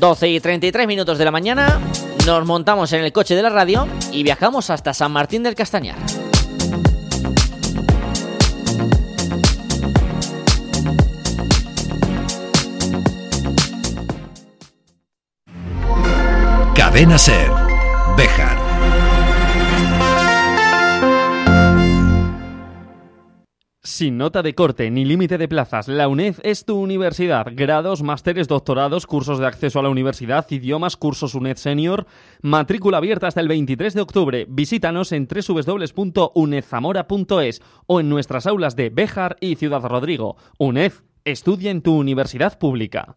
...12 0.01 0.29
y 0.29 0.41
33 0.41 0.87
minutos 0.87 1.19
de 1.19 1.25
la 1.25 1.31
mañana... 1.31 1.81
...nos 2.27 2.45
montamos 2.45 2.93
en 2.93 3.05
el 3.05 3.13
coche 3.13 3.35
de 3.35 3.43
la 3.43 3.51
radio... 3.51 3.87
...y 4.13 4.23
viajamos 4.23 4.71
hasta 4.71 4.95
San 4.95 5.13
Martín 5.13 5.43
del 5.43 5.55
Castañar. 5.55 5.97
Cadena 16.75 17.19
Ser. 17.19 17.51
Bejar. 18.17 18.58
Sin 23.99 24.17
nota 24.17 24.43
de 24.43 24.55
corte 24.55 24.89
ni 24.93 25.05
límite 25.05 25.39
de 25.39 25.49
plazas, 25.49 25.89
la 25.89 26.07
UNED 26.07 26.37
es 26.45 26.65
tu 26.65 26.79
universidad. 26.79 27.49
Grados, 27.51 28.05
másteres, 28.05 28.47
doctorados, 28.47 29.09
cursos 29.09 29.41
de 29.41 29.47
acceso 29.49 29.81
a 29.81 29.83
la 29.83 29.89
universidad, 29.89 30.47
idiomas, 30.51 30.97
cursos 30.97 31.35
UNED 31.35 31.57
Senior. 31.57 32.07
Matrícula 32.41 32.99
abierta 32.99 33.27
hasta 33.27 33.41
el 33.41 33.49
23 33.49 33.95
de 33.95 34.01
octubre. 34.01 34.47
Visítanos 34.49 35.11
en 35.11 35.27
www.unedzamora.es 35.27 37.61
o 37.89 37.99
en 37.99 38.09
nuestras 38.09 38.47
aulas 38.47 38.77
de 38.77 38.91
Bejar 38.91 39.37
y 39.41 39.57
Ciudad 39.57 39.83
Rodrigo. 39.83 40.37
UNED, 40.59 40.93
estudia 41.25 41.73
en 41.73 41.83
tu 41.83 41.97
universidad 41.97 42.57
pública. 42.57 43.17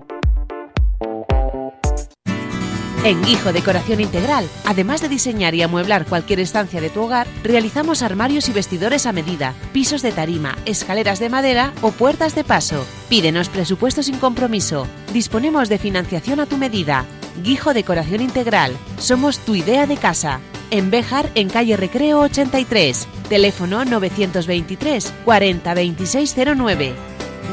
En 3.03 3.23
Guijo 3.23 3.51
Decoración 3.51 3.99
Integral, 3.99 4.47
además 4.63 5.01
de 5.01 5.09
diseñar 5.09 5.55
y 5.55 5.63
amueblar 5.63 6.05
cualquier 6.05 6.39
estancia 6.39 6.79
de 6.79 6.91
tu 6.91 7.01
hogar, 7.01 7.25
realizamos 7.43 8.03
armarios 8.03 8.47
y 8.47 8.51
vestidores 8.51 9.07
a 9.07 9.11
medida, 9.11 9.55
pisos 9.73 10.03
de 10.03 10.11
tarima, 10.11 10.55
escaleras 10.65 11.19
de 11.19 11.29
madera 11.29 11.73
o 11.81 11.91
puertas 11.91 12.35
de 12.35 12.43
paso. 12.43 12.85
Pídenos 13.09 13.49
presupuesto 13.49 14.03
sin 14.03 14.19
compromiso. 14.19 14.85
Disponemos 15.13 15.67
de 15.67 15.79
financiación 15.79 16.39
a 16.41 16.45
tu 16.45 16.57
medida. 16.57 17.05
Guijo 17.43 17.73
Decoración 17.73 18.21
Integral. 18.21 18.77
Somos 18.99 19.39
tu 19.39 19.55
idea 19.55 19.87
de 19.87 19.97
casa. 19.97 20.39
En 20.69 20.91
Béjar, 20.91 21.31
en 21.33 21.49
calle 21.49 21.77
Recreo 21.77 22.19
83. 22.19 23.07
Teléfono 23.29 23.83
923 23.83 25.11
40 25.25 25.73
2609. 25.73 26.93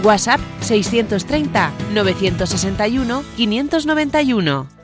WhatsApp 0.05 0.41
630 0.61 1.73
961 1.95 3.25
591. 3.35 4.78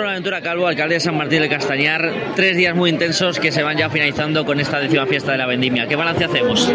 Alfonso 0.00 0.09
Buenaventura 0.20 0.50
Calvo, 0.50 0.66
alcalde 0.66 0.96
de 0.96 1.00
San 1.00 1.16
Martín 1.16 1.40
del 1.40 1.48
Castañar, 1.48 2.12
tres 2.36 2.54
días 2.54 2.76
muy 2.76 2.90
intensos 2.90 3.40
que 3.40 3.50
se 3.50 3.62
van 3.62 3.78
ya 3.78 3.88
finalizando 3.88 4.44
con 4.44 4.60
esta 4.60 4.78
décima 4.78 5.06
fiesta 5.06 5.32
de 5.32 5.38
la 5.38 5.46
vendimia. 5.46 5.88
¿Qué 5.88 5.96
balance 5.96 6.26
hacemos? 6.26 6.70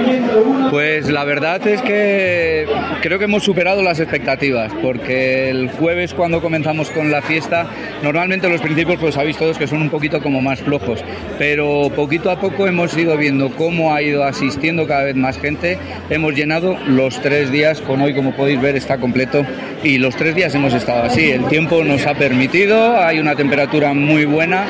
Pues 0.72 1.12
la 1.12 1.24
verdad 1.26 1.66
es 1.68 1.80
que 1.84 2.66
creo 3.04 3.20
que 3.20 3.26
hemos 3.26 3.44
superado 3.44 3.84
las 3.84 4.00
expectativas, 4.00 4.72
porque 4.82 5.52
el 5.52 5.70
jueves 5.70 6.16
cuando 6.16 6.42
comenzamos 6.42 6.90
con 6.90 7.12
la 7.12 7.22
fiesta, 7.22 7.68
normalmente 8.02 8.50
los 8.50 8.62
principios 8.62 8.98
pues 9.00 9.14
sabéis 9.14 9.38
todos 9.38 9.60
que 9.60 9.68
son 9.68 9.84
un 9.84 9.92
poquito 9.92 10.24
como 10.24 10.42
más 10.42 10.62
flojos, 10.62 11.06
pero 11.38 11.92
poquito 11.96 12.32
a 12.32 12.40
poco 12.40 12.66
hemos 12.66 12.98
ido 12.98 13.16
viendo 13.16 13.52
cómo 13.52 13.94
ha 13.94 14.02
ido 14.02 14.24
asistiendo 14.24 14.88
cada 14.88 15.04
vez 15.04 15.16
más 15.16 15.38
gente, 15.38 15.78
hemos 16.10 16.34
llenado 16.34 16.80
los 16.88 17.22
tres 17.22 17.52
días, 17.52 17.80
con 17.80 18.02
hoy 18.02 18.16
como 18.16 18.36
podéis 18.36 18.60
ver 18.60 18.76
está 18.76 18.98
completo 18.98 19.46
y 19.84 20.00
los 20.00 20.16
tres 20.16 20.34
días 20.34 20.56
hemos 20.56 20.74
estado 20.74 21.04
así, 21.04 21.30
el 21.30 21.46
tiempo 21.46 21.84
nos 21.84 22.08
ha 22.08 22.16
permitido, 22.16 23.00
hay 23.00 23.20
una 23.20 23.35
temperatura 23.36 23.94
muy 23.94 24.26
buena 24.26 24.66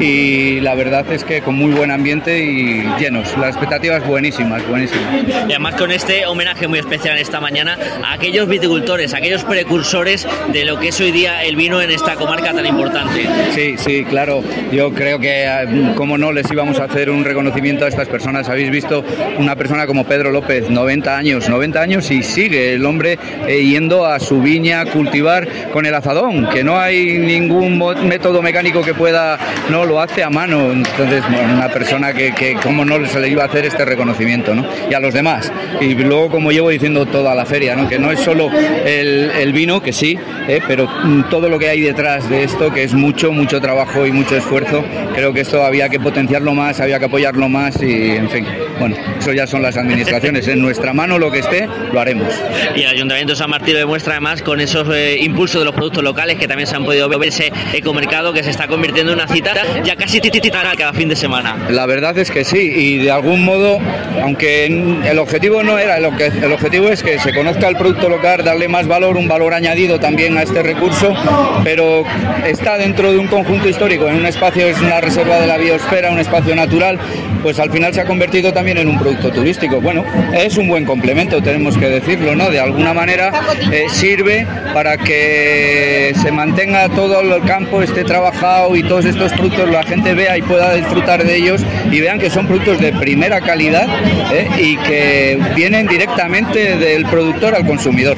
y 0.00 0.60
la 0.60 0.74
verdad 0.74 1.04
es 1.10 1.24
que 1.24 1.40
con 1.40 1.54
muy 1.54 1.72
buen 1.72 1.90
ambiente 1.90 2.44
y 2.44 2.84
llenos. 2.98 3.36
Las 3.36 3.50
expectativas 3.50 4.06
buenísimas, 4.06 4.66
buenísimas. 4.68 5.24
Y 5.48 5.52
además 5.52 5.74
con 5.74 5.90
este 5.90 6.26
homenaje 6.26 6.68
muy 6.68 6.78
especial 6.78 7.18
esta 7.18 7.40
mañana 7.40 7.76
a 8.04 8.14
aquellos 8.14 8.48
viticultores, 8.48 9.14
aquellos 9.14 9.44
precursores 9.44 10.26
de 10.52 10.64
lo 10.64 10.78
que 10.78 10.88
es 10.88 11.00
hoy 11.00 11.12
día 11.12 11.42
el 11.44 11.56
vino 11.56 11.80
en 11.80 11.90
esta 11.90 12.14
comarca 12.14 12.52
tan 12.52 12.66
importante. 12.66 13.26
Sí, 13.54 13.74
sí, 13.76 14.04
claro. 14.04 14.42
Yo 14.72 14.92
creo 14.92 15.18
que, 15.18 15.44
eh, 15.44 15.92
como 15.96 16.18
no, 16.18 16.32
les 16.32 16.50
íbamos 16.50 16.78
a 16.78 16.84
hacer 16.84 17.10
un 17.10 17.24
reconocimiento 17.24 17.84
a 17.84 17.88
estas 17.88 18.08
personas. 18.08 18.48
Habéis 18.48 18.70
visto 18.70 19.04
una 19.38 19.56
persona 19.56 19.86
como 19.86 20.04
Pedro 20.04 20.30
López, 20.30 20.70
90 20.70 21.16
años, 21.16 21.48
90 21.48 21.80
años 21.80 22.10
y 22.10 22.22
sigue 22.22 22.74
el 22.74 22.84
hombre 22.86 23.18
eh, 23.46 23.64
yendo 23.64 24.06
a 24.06 24.20
su 24.20 24.40
viña 24.40 24.80
a 24.80 24.86
cultivar 24.86 25.48
con 25.72 25.86
el 25.86 25.94
azadón, 25.94 26.48
que 26.50 26.64
no 26.64 26.78
hay 26.78 27.18
ningún 27.18 27.78
método 28.10 28.42
mecánico 28.42 28.82
que 28.82 28.92
pueda, 28.92 29.38
no, 29.70 29.84
lo 29.84 30.00
hace 30.00 30.24
a 30.24 30.30
mano. 30.30 30.72
Entonces, 30.72 31.22
una 31.28 31.68
persona 31.68 32.12
que, 32.12 32.34
que 32.34 32.54
como 32.54 32.84
no 32.84 33.06
se 33.06 33.20
le 33.20 33.28
iba 33.28 33.44
a 33.44 33.46
hacer 33.46 33.64
este 33.64 33.84
reconocimiento, 33.84 34.52
¿no? 34.52 34.66
Y 34.90 34.94
a 34.94 34.98
los 34.98 35.14
demás. 35.14 35.52
Y 35.80 35.94
luego, 35.94 36.28
como 36.28 36.50
llevo 36.50 36.70
diciendo 36.70 37.06
toda 37.06 37.36
la 37.36 37.46
feria, 37.46 37.76
¿no? 37.76 37.88
Que 37.88 38.00
no 38.00 38.10
es 38.10 38.18
solo 38.18 38.50
el, 38.84 39.52
vino, 39.52 39.80
que 39.80 39.92
sí, 39.92 40.18
¿eh? 40.48 40.60
pero 40.66 40.88
mm, 40.88 41.28
todo 41.30 41.48
lo 41.48 41.58
que 41.58 41.68
hay 41.68 41.80
detrás 41.80 42.28
de 42.28 42.42
esto, 42.42 42.72
que 42.72 42.82
es 42.82 42.94
mucho, 42.94 43.30
mucho 43.30 43.60
trabajo 43.60 44.04
y 44.06 44.10
mucho 44.10 44.36
esfuerzo, 44.36 44.84
creo 45.14 45.32
que 45.32 45.40
esto 45.40 45.62
había 45.62 45.88
que 45.88 46.00
potenciarlo 46.00 46.52
más, 46.52 46.80
había 46.80 46.98
que 46.98 47.04
apoyarlo 47.04 47.48
más 47.48 47.80
y, 47.80 48.10
en 48.16 48.28
fin, 48.28 48.44
bueno, 48.80 48.96
eso 49.18 49.32
ya 49.32 49.46
son 49.46 49.62
las 49.62 49.76
administraciones. 49.76 50.48
En 50.48 50.60
nuestra 50.60 50.92
mano 50.92 51.18
lo 51.18 51.30
que 51.30 51.40
esté, 51.40 51.68
lo 51.92 52.00
haremos. 52.00 52.34
Y 52.74 52.82
el 52.82 52.88
Ayuntamiento 52.88 53.34
de 53.34 53.36
San 53.36 53.50
Martín 53.50 53.74
lo 53.74 53.80
demuestra 53.80 54.14
además 54.14 54.42
con 54.42 54.60
esos 54.60 54.88
eh, 54.92 55.18
impulsos 55.20 55.60
de 55.60 55.66
los 55.66 55.74
productos 55.74 56.02
locales 56.02 56.38
que 56.38 56.48
también 56.48 56.66
se 56.66 56.76
han 56.76 56.84
podido 56.84 57.08
ver 57.08 57.28
ese 57.28 57.52
ecomercado 58.00 58.32
que 58.32 58.42
se 58.42 58.50
está 58.50 58.66
convirtiendo 58.66 59.12
en 59.12 59.18
una 59.18 59.28
cita 59.28 59.52
ya 59.84 59.94
casi 59.94 60.20
tititara 60.20 60.72
cada 60.76 60.92
fin 60.92 61.08
de 61.08 61.16
semana. 61.16 61.56
La 61.68 61.84
verdad 61.84 62.16
es 62.16 62.30
que 62.30 62.44
sí, 62.44 62.58
y 62.58 62.98
de 62.98 63.10
algún 63.10 63.44
modo, 63.44 63.78
aunque 64.22 64.66
el 64.66 65.18
objetivo 65.18 65.62
no 65.62 65.78
era, 65.78 65.98
el 65.98 66.06
objetivo 66.52 66.88
es 66.88 67.02
que 67.02 67.18
se 67.18 67.34
conozca 67.34 67.68
el 67.68 67.76
producto 67.76 68.08
local, 68.08 68.42
darle 68.42 68.68
más 68.68 68.86
valor, 68.86 69.16
un 69.16 69.28
valor 69.28 69.52
añadido 69.52 70.00
también 70.00 70.38
a 70.38 70.42
este 70.42 70.62
recurso, 70.62 71.14
pero 71.62 72.04
está 72.46 72.78
dentro 72.78 73.12
de 73.12 73.18
un 73.18 73.26
conjunto 73.26 73.68
histórico, 73.68 74.08
en 74.08 74.16
un 74.16 74.26
espacio, 74.26 74.66
es 74.66 74.80
una 74.80 75.00
reserva 75.00 75.38
de 75.38 75.46
la 75.46 75.58
biosfera, 75.58 76.10
un 76.10 76.20
espacio 76.20 76.54
natural, 76.54 76.98
pues 77.42 77.58
al 77.58 77.70
final 77.70 77.92
se 77.92 78.00
ha 78.00 78.04
convertido 78.04 78.52
también 78.52 78.78
en 78.78 78.88
un 78.88 78.98
producto 78.98 79.30
turístico. 79.30 79.80
Bueno, 79.80 80.04
es 80.34 80.56
un 80.56 80.68
buen 80.68 80.84
complemento, 80.84 81.42
tenemos 81.42 81.76
que 81.76 81.88
decirlo, 81.88 82.34
¿no? 82.34 82.50
De 82.50 82.60
alguna 82.60 82.94
manera 82.94 83.32
eh, 83.70 83.86
sirve 83.88 84.46
para 84.72 84.96
que 84.96 86.14
se 86.20 86.32
mantenga 86.32 86.88
todo 86.88 87.20
el 87.20 87.42
campo, 87.42 87.79
esté 87.82 88.04
trabajado 88.04 88.76
y 88.76 88.82
todos 88.82 89.04
estos 89.04 89.32
productos 89.32 89.68
la 89.70 89.82
gente 89.82 90.14
vea 90.14 90.36
y 90.36 90.42
pueda 90.42 90.74
disfrutar 90.74 91.24
de 91.24 91.36
ellos 91.36 91.62
y 91.90 92.00
vean 92.00 92.18
que 92.18 92.30
son 92.30 92.46
productos 92.46 92.78
de 92.80 92.92
primera 92.92 93.40
calidad 93.40 93.86
¿eh? 94.32 94.48
y 94.58 94.76
que 94.78 95.38
vienen 95.54 95.86
directamente 95.86 96.76
del 96.76 97.06
productor 97.06 97.54
al 97.54 97.66
consumidor. 97.66 98.16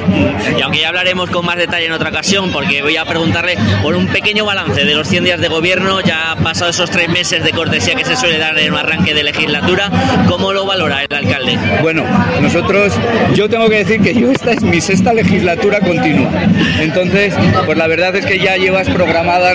Y 0.56 0.62
aunque 0.62 0.80
ya 0.80 0.88
hablaremos 0.88 1.30
con 1.30 1.44
más 1.46 1.56
detalle 1.56 1.86
en 1.86 1.92
otra 1.92 2.10
ocasión, 2.10 2.50
porque 2.52 2.82
voy 2.82 2.96
a 2.96 3.04
preguntarle 3.04 3.56
por 3.82 3.94
un 3.94 4.06
pequeño 4.06 4.44
balance 4.44 4.84
de 4.84 4.94
los 4.94 5.08
100 5.08 5.24
días 5.24 5.40
de 5.40 5.48
gobierno, 5.48 6.00
ya 6.00 6.36
pasado 6.42 6.70
esos 6.70 6.90
tres 6.90 7.08
meses 7.08 7.44
de 7.44 7.52
cortesía 7.52 7.94
que 7.94 8.04
se 8.04 8.16
suele 8.16 8.38
dar 8.38 8.58
en 8.58 8.72
un 8.72 8.78
arranque 8.78 9.14
de 9.14 9.22
legislatura, 9.22 9.90
¿cómo 10.28 10.52
lo 10.52 10.66
valora 10.66 11.02
el 11.02 11.14
alcalde? 11.14 11.58
Bueno, 11.80 12.04
nosotros, 12.40 12.92
yo 13.34 13.48
tengo 13.48 13.68
que 13.68 13.84
decir 13.84 14.00
que 14.00 14.14
yo 14.14 14.30
esta 14.30 14.52
es 14.52 14.62
mi 14.62 14.80
sexta 14.80 15.12
legislatura 15.12 15.80
continua. 15.80 16.30
Entonces, 16.80 17.34
pues 17.66 17.78
la 17.78 17.86
verdad 17.86 18.14
es 18.16 18.26
que 18.26 18.38
ya 18.38 18.56
llevas 18.56 18.88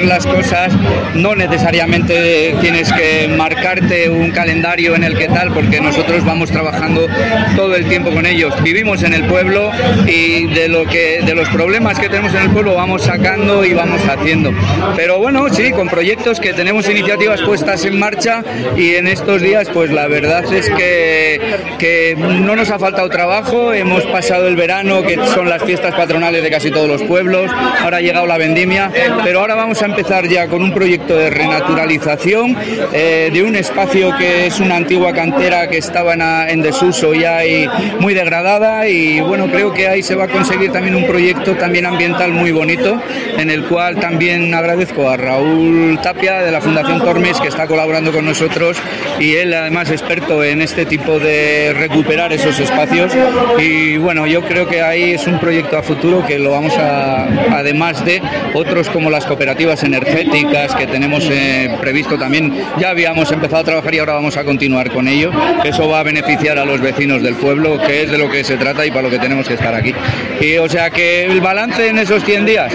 las 0.04 0.26
cosas, 0.26 0.74
no 1.16 1.36
necesariamente 1.36 2.56
tienes 2.62 2.92
que 2.92 3.28
marcarte 3.28 4.10
un 4.10 4.32
calendario 4.32 4.96
en 4.96 5.04
el 5.04 5.18
que 5.18 5.28
tal, 5.28 5.54
porque 5.54 5.82
nosotros 5.82 6.24
vamos 6.26 6.52
trabajando 6.52 7.08
todo 7.56 7.76
el 7.76 7.88
tiempo 7.88 8.12
con 8.12 8.26
ellos. 8.26 8.54
Vivimos 8.64 9.04
en 9.04 9.14
el 9.14 9.26
pueblo 9.26 9.72
y 10.06 10.48
de 10.48 10.68
lo 10.68 10.86
que 10.86 11.22
de 11.26 11.36
los 11.36 11.50
problemas 11.50 12.00
que 12.00 12.10
tenemos 12.10 12.34
en 12.34 12.44
el 12.44 12.50
pueblo 12.50 12.76
vamos 12.76 13.04
sacando 13.04 13.66
y 13.66 13.74
vamos 13.74 14.02
haciendo. 14.08 14.52
Pero 14.96 15.20
bueno, 15.20 15.48
sí, 15.50 15.72
con 15.72 15.88
proyectos 15.88 16.40
que 16.40 16.54
tenemos 16.54 16.90
iniciativas 16.90 17.42
puestas 17.42 17.86
en 17.86 18.00
marcha 18.00 18.44
y 18.76 18.96
en 18.96 19.08
estos 19.08 19.42
días 19.42 19.70
pues 19.74 19.92
la 19.92 20.08
verdad 20.08 20.44
es 20.54 20.70
que, 20.70 21.40
que 21.80 22.16
no 22.18 22.56
nos 22.56 22.70
ha 22.70 22.80
faltado 22.80 23.10
trabajo, 23.10 23.74
hemos 23.74 24.06
pasado 24.06 24.48
el 24.48 24.56
verano 24.56 25.04
que 25.04 25.16
son 25.34 25.50
las 25.50 25.64
fiestas 25.64 25.96
patronales 25.96 26.44
de 26.44 26.50
casi 26.50 26.72
todos 26.72 26.88
los 26.88 27.04
pueblos, 27.04 27.52
ahora 27.82 27.98
ha 27.98 28.02
llegado 28.02 28.26
la 28.28 28.38
vendimia, 28.38 28.92
pero 29.24 29.40
ahora 29.40 29.56
vamos 29.56 29.82
a 29.82 29.87
empezar 29.88 30.28
ya 30.28 30.48
con 30.48 30.62
un 30.62 30.74
proyecto 30.74 31.16
de 31.16 31.30
renaturalización 31.30 32.56
eh, 32.94 33.30
de 33.34 33.44
un 33.44 33.56
espacio 33.56 34.16
que 34.18 34.48
es 34.48 34.60
una 34.60 34.76
antigua 34.76 35.14
cantera 35.14 35.68
que 35.68 35.78
estaba 35.78 36.14
en, 36.14 36.22
en 36.22 36.62
desuso 36.62 37.14
ya 37.14 37.46
y 37.46 37.68
muy 38.00 38.14
degradada 38.14 38.88
y 38.88 39.20
bueno, 39.22 39.48
creo 39.48 39.74
que 39.74 39.88
ahí 39.88 40.04
se 40.04 40.16
va 40.16 40.26
a 40.26 40.28
conseguir 40.28 40.72
también 40.72 40.96
un 40.96 41.06
proyecto 41.06 41.56
también 41.56 41.86
ambiental 41.86 42.32
muy 42.32 42.52
bonito 42.52 43.02
en 43.38 43.50
el 43.50 43.64
cual 43.66 44.00
también 44.00 44.54
agradezco 44.54 45.10
a 45.10 45.18
Raúl 45.18 46.00
Tapia 46.02 46.42
de 46.42 46.52
la 46.52 46.62
Fundación 46.62 47.00
Tormes 47.00 47.40
que 47.40 47.48
está 47.48 47.68
colaborando 47.68 48.12
con 48.12 48.26
nosotros 48.26 48.78
y 49.20 49.36
él 49.36 49.54
además 49.54 49.90
experto 49.92 50.44
en 50.44 50.62
este 50.62 50.86
tipo 50.86 51.20
de 51.20 51.74
recuperar 51.78 52.32
esos 52.34 52.60
espacios. 52.60 53.12
Y 53.60 53.98
bueno, 53.98 54.28
yo 54.28 54.42
creo 54.42 54.68
que 54.68 54.82
ahí 54.82 55.12
es 55.12 55.28
un 55.28 55.40
proyecto 55.40 55.78
a 55.78 55.84
futuro 55.84 56.26
que 56.26 56.40
lo 56.40 56.52
vamos 56.52 56.78
a, 56.78 57.26
además 57.52 58.04
de 58.06 58.22
otros 58.54 58.90
como 58.90 59.10
las 59.10 59.26
cooperativas 59.26 59.77
energéticas 59.84 60.76
que 60.76 60.88
tenemos 60.88 61.28
eh, 61.30 61.76
previsto 61.80 62.18
también, 62.18 62.54
ya 62.80 62.90
habíamos 62.90 63.32
empezado 63.32 63.62
a 63.62 63.66
trabajar 63.66 63.94
y 63.94 64.00
ahora 64.00 64.14
vamos 64.14 64.38
a 64.38 64.44
continuar 64.44 64.92
con 64.92 65.08
ello, 65.08 65.32
eso 65.64 65.88
va 65.88 66.00
a 66.00 66.04
beneficiar 66.04 66.58
a 66.58 66.66
los 66.66 66.82
vecinos 66.82 67.24
del 67.24 67.36
pueblo, 67.36 67.80
que 67.82 68.04
es 68.04 68.12
de 68.12 68.18
lo 68.18 68.30
que 68.30 68.44
se 68.44 68.58
trata 68.58 68.86
y 68.86 68.92
para 68.92 69.04
lo 69.04 69.10
que 69.10 69.20
tenemos 69.20 69.48
que 69.48 69.56
estar 69.56 69.74
aquí. 69.74 69.94
Y 70.42 70.58
o 70.58 70.70
sea 70.70 70.90
que 70.90 71.26
el 71.26 71.42
balance 71.42 71.88
en 71.88 72.00
esos 72.00 72.24
100 72.24 72.46
días, 72.46 72.74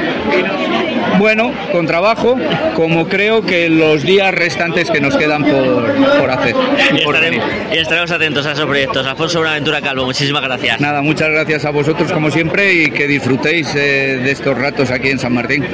bueno, 1.19 1.53
con 1.71 1.87
trabajo, 1.87 2.37
como 2.75 3.09
creo 3.09 3.43
que 3.43 3.69
los 3.69 4.03
días 4.03 4.35
restantes 4.35 4.91
que 4.91 5.01
nos 5.01 5.17
quedan 5.17 5.45
por, 5.45 5.95
por 6.19 6.31
hacer. 6.31 6.55
Y 6.93 6.99
estaremos, 6.99 7.45
y 7.73 7.79
estaremos 7.79 8.11
atentos 8.11 8.47
a 8.47 8.53
esos 8.53 8.67
proyectos. 8.67 9.07
Alfonso 9.07 9.39
Buenaventura 9.39 9.81
Calvo, 9.81 10.05
muchísimas 10.05 10.43
gracias. 10.43 10.81
Nada, 10.81 11.03
muchas 11.03 11.31
gracias 11.31 11.65
a 11.65 11.71
vosotros 11.71 12.13
como 12.13 12.31
siempre 12.31 12.73
y 12.73 12.91
que 12.91 13.07
disfrutéis 13.07 13.75
eh, 13.75 14.21
de 14.23 14.31
estos 14.31 14.57
ratos 14.57 14.91
aquí 14.91 15.11
en 15.11 15.19
San 15.19 15.35
Martín. 15.35 15.65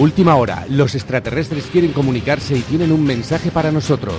Última 0.00 0.36
hora, 0.36 0.64
los 0.70 0.94
extraterrestres 0.94 1.66
quieren 1.66 1.92
comunicarse 1.92 2.56
y 2.56 2.62
tienen 2.62 2.90
un 2.90 3.04
mensaje 3.04 3.50
para 3.50 3.70
nosotros. 3.70 4.14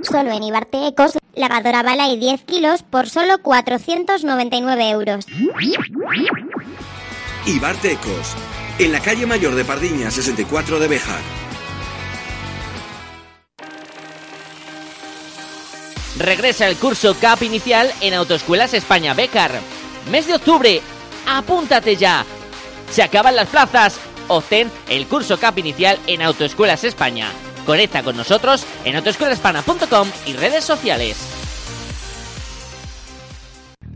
Solo 0.00 0.32
en 0.32 0.44
Ibarte 0.44 0.86
Ecos, 0.86 1.18
lavadora 1.34 1.82
bala 1.82 2.08
y 2.08 2.18
10 2.18 2.42
kilos 2.44 2.82
por 2.82 3.10
solo 3.10 3.36
499 3.42 4.88
euros. 4.88 5.26
Ibarte 7.44 7.92
Ecos, 7.92 8.34
en 8.78 8.92
la 8.92 9.00
calle 9.00 9.26
mayor 9.26 9.54
de 9.54 9.66
Pardiña 9.66 10.10
64 10.10 10.80
de 10.80 10.88
Bejar. 10.88 11.20
Regresa 16.16 16.66
el 16.66 16.76
curso 16.76 17.14
CAP 17.20 17.42
inicial 17.42 17.92
en 18.00 18.14
Autoescuelas 18.14 18.72
España 18.72 19.12
Becar. 19.12 19.50
Mes 20.10 20.26
de 20.26 20.34
octubre, 20.36 20.80
apúntate 21.26 21.94
ya. 21.96 22.24
Se 22.90 23.02
acaban 23.02 23.36
las 23.36 23.48
plazas. 23.48 23.98
Obtén 24.28 24.70
el 24.88 25.06
curso 25.06 25.38
CAP 25.38 25.58
inicial 25.58 25.98
en 26.06 26.22
Autoescuelas 26.22 26.84
España. 26.84 27.30
Conecta 27.64 28.02
con 28.02 28.16
nosotros 28.16 28.64
en 28.84 28.96
autoescuelaspana.com 28.96 30.08
y 30.26 30.32
redes 30.34 30.64
sociales. 30.64 31.27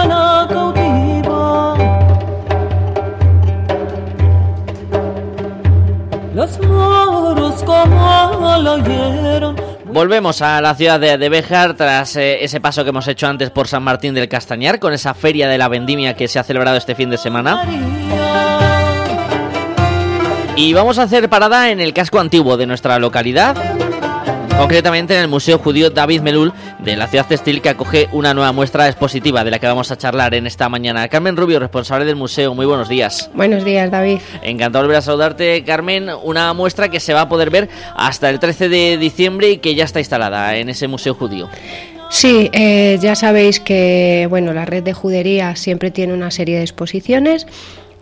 Cristiana 0.00 0.46
cautiva. 0.48 1.76
Los 6.34 6.60
moros 6.60 7.62
como 7.64 8.58
lo 8.62 8.72
oyeron. 8.74 9.56
Volvemos 9.84 10.40
a 10.40 10.60
la 10.60 10.74
ciudad 10.74 11.00
de, 11.00 11.18
de 11.18 11.28
Béjar 11.28 11.74
tras 11.74 12.14
eh, 12.14 12.44
ese 12.44 12.60
paso 12.60 12.84
que 12.84 12.90
hemos 12.90 13.08
hecho 13.08 13.26
antes 13.26 13.50
por 13.50 13.66
San 13.66 13.82
Martín 13.82 14.14
del 14.14 14.28
Castañar 14.28 14.78
con 14.78 14.92
esa 14.92 15.14
feria 15.14 15.48
de 15.48 15.58
la 15.58 15.66
vendimia 15.68 16.14
que 16.14 16.28
se 16.28 16.38
ha 16.38 16.44
celebrado 16.44 16.76
este 16.76 16.94
fin 16.94 17.10
de 17.10 17.18
semana. 17.18 17.66
Y 20.54 20.72
vamos 20.74 20.98
a 20.98 21.04
hacer 21.04 21.28
parada 21.28 21.70
en 21.70 21.80
el 21.80 21.92
casco 21.92 22.20
antiguo 22.20 22.56
de 22.56 22.66
nuestra 22.66 22.98
localidad, 22.98 23.56
concretamente 24.56 25.14
en 25.14 25.22
el 25.22 25.28
Museo 25.28 25.58
Judío 25.58 25.90
David 25.90 26.20
Melul 26.20 26.52
de 26.78 26.96
la 26.96 27.06
ciudad 27.06 27.26
textil 27.26 27.62
que 27.62 27.70
acoge 27.70 28.08
una 28.12 28.34
nueva 28.34 28.52
muestra 28.52 28.88
expositiva 28.88 29.44
de 29.44 29.50
la 29.50 29.58
que 29.58 29.66
vamos 29.66 29.90
a 29.90 29.96
charlar 29.96 30.34
en 30.34 30.46
esta 30.46 30.68
mañana. 30.68 31.08
Carmen 31.08 31.36
Rubio, 31.36 31.58
responsable 31.58 32.04
del 32.04 32.16
museo, 32.16 32.54
muy 32.54 32.66
buenos 32.66 32.88
días. 32.88 33.30
Buenos 33.34 33.64
días, 33.64 33.90
David. 33.90 34.18
Encantado 34.42 34.82
de 34.82 34.88
volver 34.88 34.98
a 34.98 35.02
saludarte, 35.02 35.64
Carmen. 35.64 36.08
Una 36.22 36.52
muestra 36.52 36.88
que 36.88 37.00
se 37.00 37.14
va 37.14 37.22
a 37.22 37.28
poder 37.28 37.50
ver 37.50 37.68
hasta 37.96 38.30
el 38.30 38.38
13 38.38 38.68
de 38.68 38.98
diciembre 38.98 39.50
y 39.50 39.58
que 39.58 39.74
ya 39.74 39.84
está 39.84 39.98
instalada 39.98 40.56
en 40.56 40.68
ese 40.68 40.88
Museo 40.88 41.14
Judío. 41.14 41.48
Sí, 42.10 42.50
eh, 42.52 42.98
ya 43.00 43.14
sabéis 43.14 43.60
que 43.60 44.26
bueno, 44.28 44.52
la 44.52 44.64
red 44.64 44.82
de 44.82 44.92
judería 44.92 45.54
siempre 45.54 45.92
tiene 45.92 46.12
una 46.12 46.32
serie 46.32 46.56
de 46.56 46.62
exposiciones. 46.62 47.46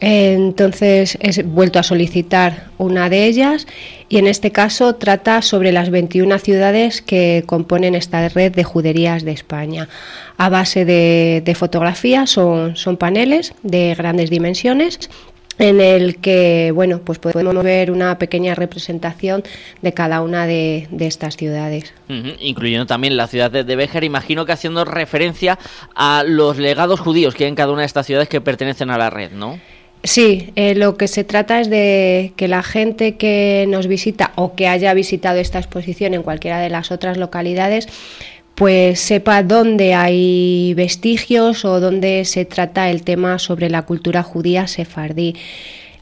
Entonces 0.00 1.18
he 1.20 1.42
vuelto 1.42 1.78
a 1.78 1.82
solicitar 1.82 2.68
una 2.78 3.08
de 3.11 3.26
ellas 3.26 3.66
y 4.08 4.18
en 4.18 4.28
este 4.28 4.52
caso 4.52 4.94
trata 4.94 5.42
sobre 5.42 5.72
las 5.72 5.90
21 5.90 6.38
ciudades 6.38 7.02
que 7.02 7.42
componen 7.46 7.94
esta 7.94 8.28
red 8.28 8.52
de 8.52 8.64
juderías 8.64 9.24
de 9.24 9.32
España. 9.32 9.88
A 10.37 10.48
base 10.48 10.84
de, 10.84 11.42
de 11.44 11.54
fotografías 11.56 12.30
son, 12.30 12.76
son 12.76 12.96
paneles 12.96 13.54
de 13.62 13.94
grandes 13.96 14.30
dimensiones 14.30 15.11
en 15.58 15.80
el 15.80 16.18
que 16.18 16.70
bueno 16.72 17.00
pues 17.00 17.18
podemos 17.18 17.52
ver 17.64 17.90
una 17.90 18.16
pequeña 18.18 18.54
representación 18.54 19.42
de 19.82 19.92
cada 19.92 20.22
una 20.22 20.46
de, 20.46 20.87
de 20.92 21.08
estas 21.08 21.37
ciudades. 21.37 21.92
Incluyendo 22.38 22.87
también 22.87 23.16
la 23.16 23.26
ciudad 23.26 23.50
de, 23.50 23.64
de 23.64 23.74
Béjar, 23.74 24.04
imagino 24.04 24.46
que 24.46 24.52
haciendo 24.52 24.84
referencia 24.84 25.58
a 25.96 26.22
los 26.24 26.58
legados 26.58 27.00
judíos 27.00 27.34
que 27.34 27.44
hay 27.44 27.48
en 27.48 27.56
cada 27.56 27.72
una 27.72 27.80
de 27.80 27.87
estas 27.87 28.06
ciudades 28.06 28.28
que 28.28 28.40
pertenecen 28.40 28.90
a 28.90 28.98
la 28.98 29.11
red, 29.11 29.32
¿no? 29.32 29.58
Sí, 30.04 30.50
eh, 30.54 30.74
lo 30.74 30.96
que 30.96 31.08
se 31.08 31.24
trata 31.24 31.61
es 31.61 31.68
de 31.68 32.32
que 32.37 32.46
la 32.46 32.62
gente 32.62 33.16
que 33.16 33.66
nos 33.68 33.88
visita 33.88 34.32
o 34.37 34.54
que 34.54 34.68
haya 34.68 34.94
visitado 34.94 35.38
esta 35.38 35.58
exposición 35.58 36.14
en 36.14 36.22
cualquiera 36.22 36.61
de 36.61 36.70
las 36.70 36.92
otras 36.92 37.16
localidades 37.16 37.88
pues 38.58 38.98
sepa 38.98 39.44
dónde 39.44 39.94
hay 39.94 40.74
vestigios 40.74 41.64
o 41.64 41.78
dónde 41.78 42.24
se 42.24 42.44
trata 42.44 42.90
el 42.90 43.04
tema 43.04 43.38
sobre 43.38 43.70
la 43.70 43.82
cultura 43.82 44.24
judía 44.24 44.66
sefardí. 44.66 45.37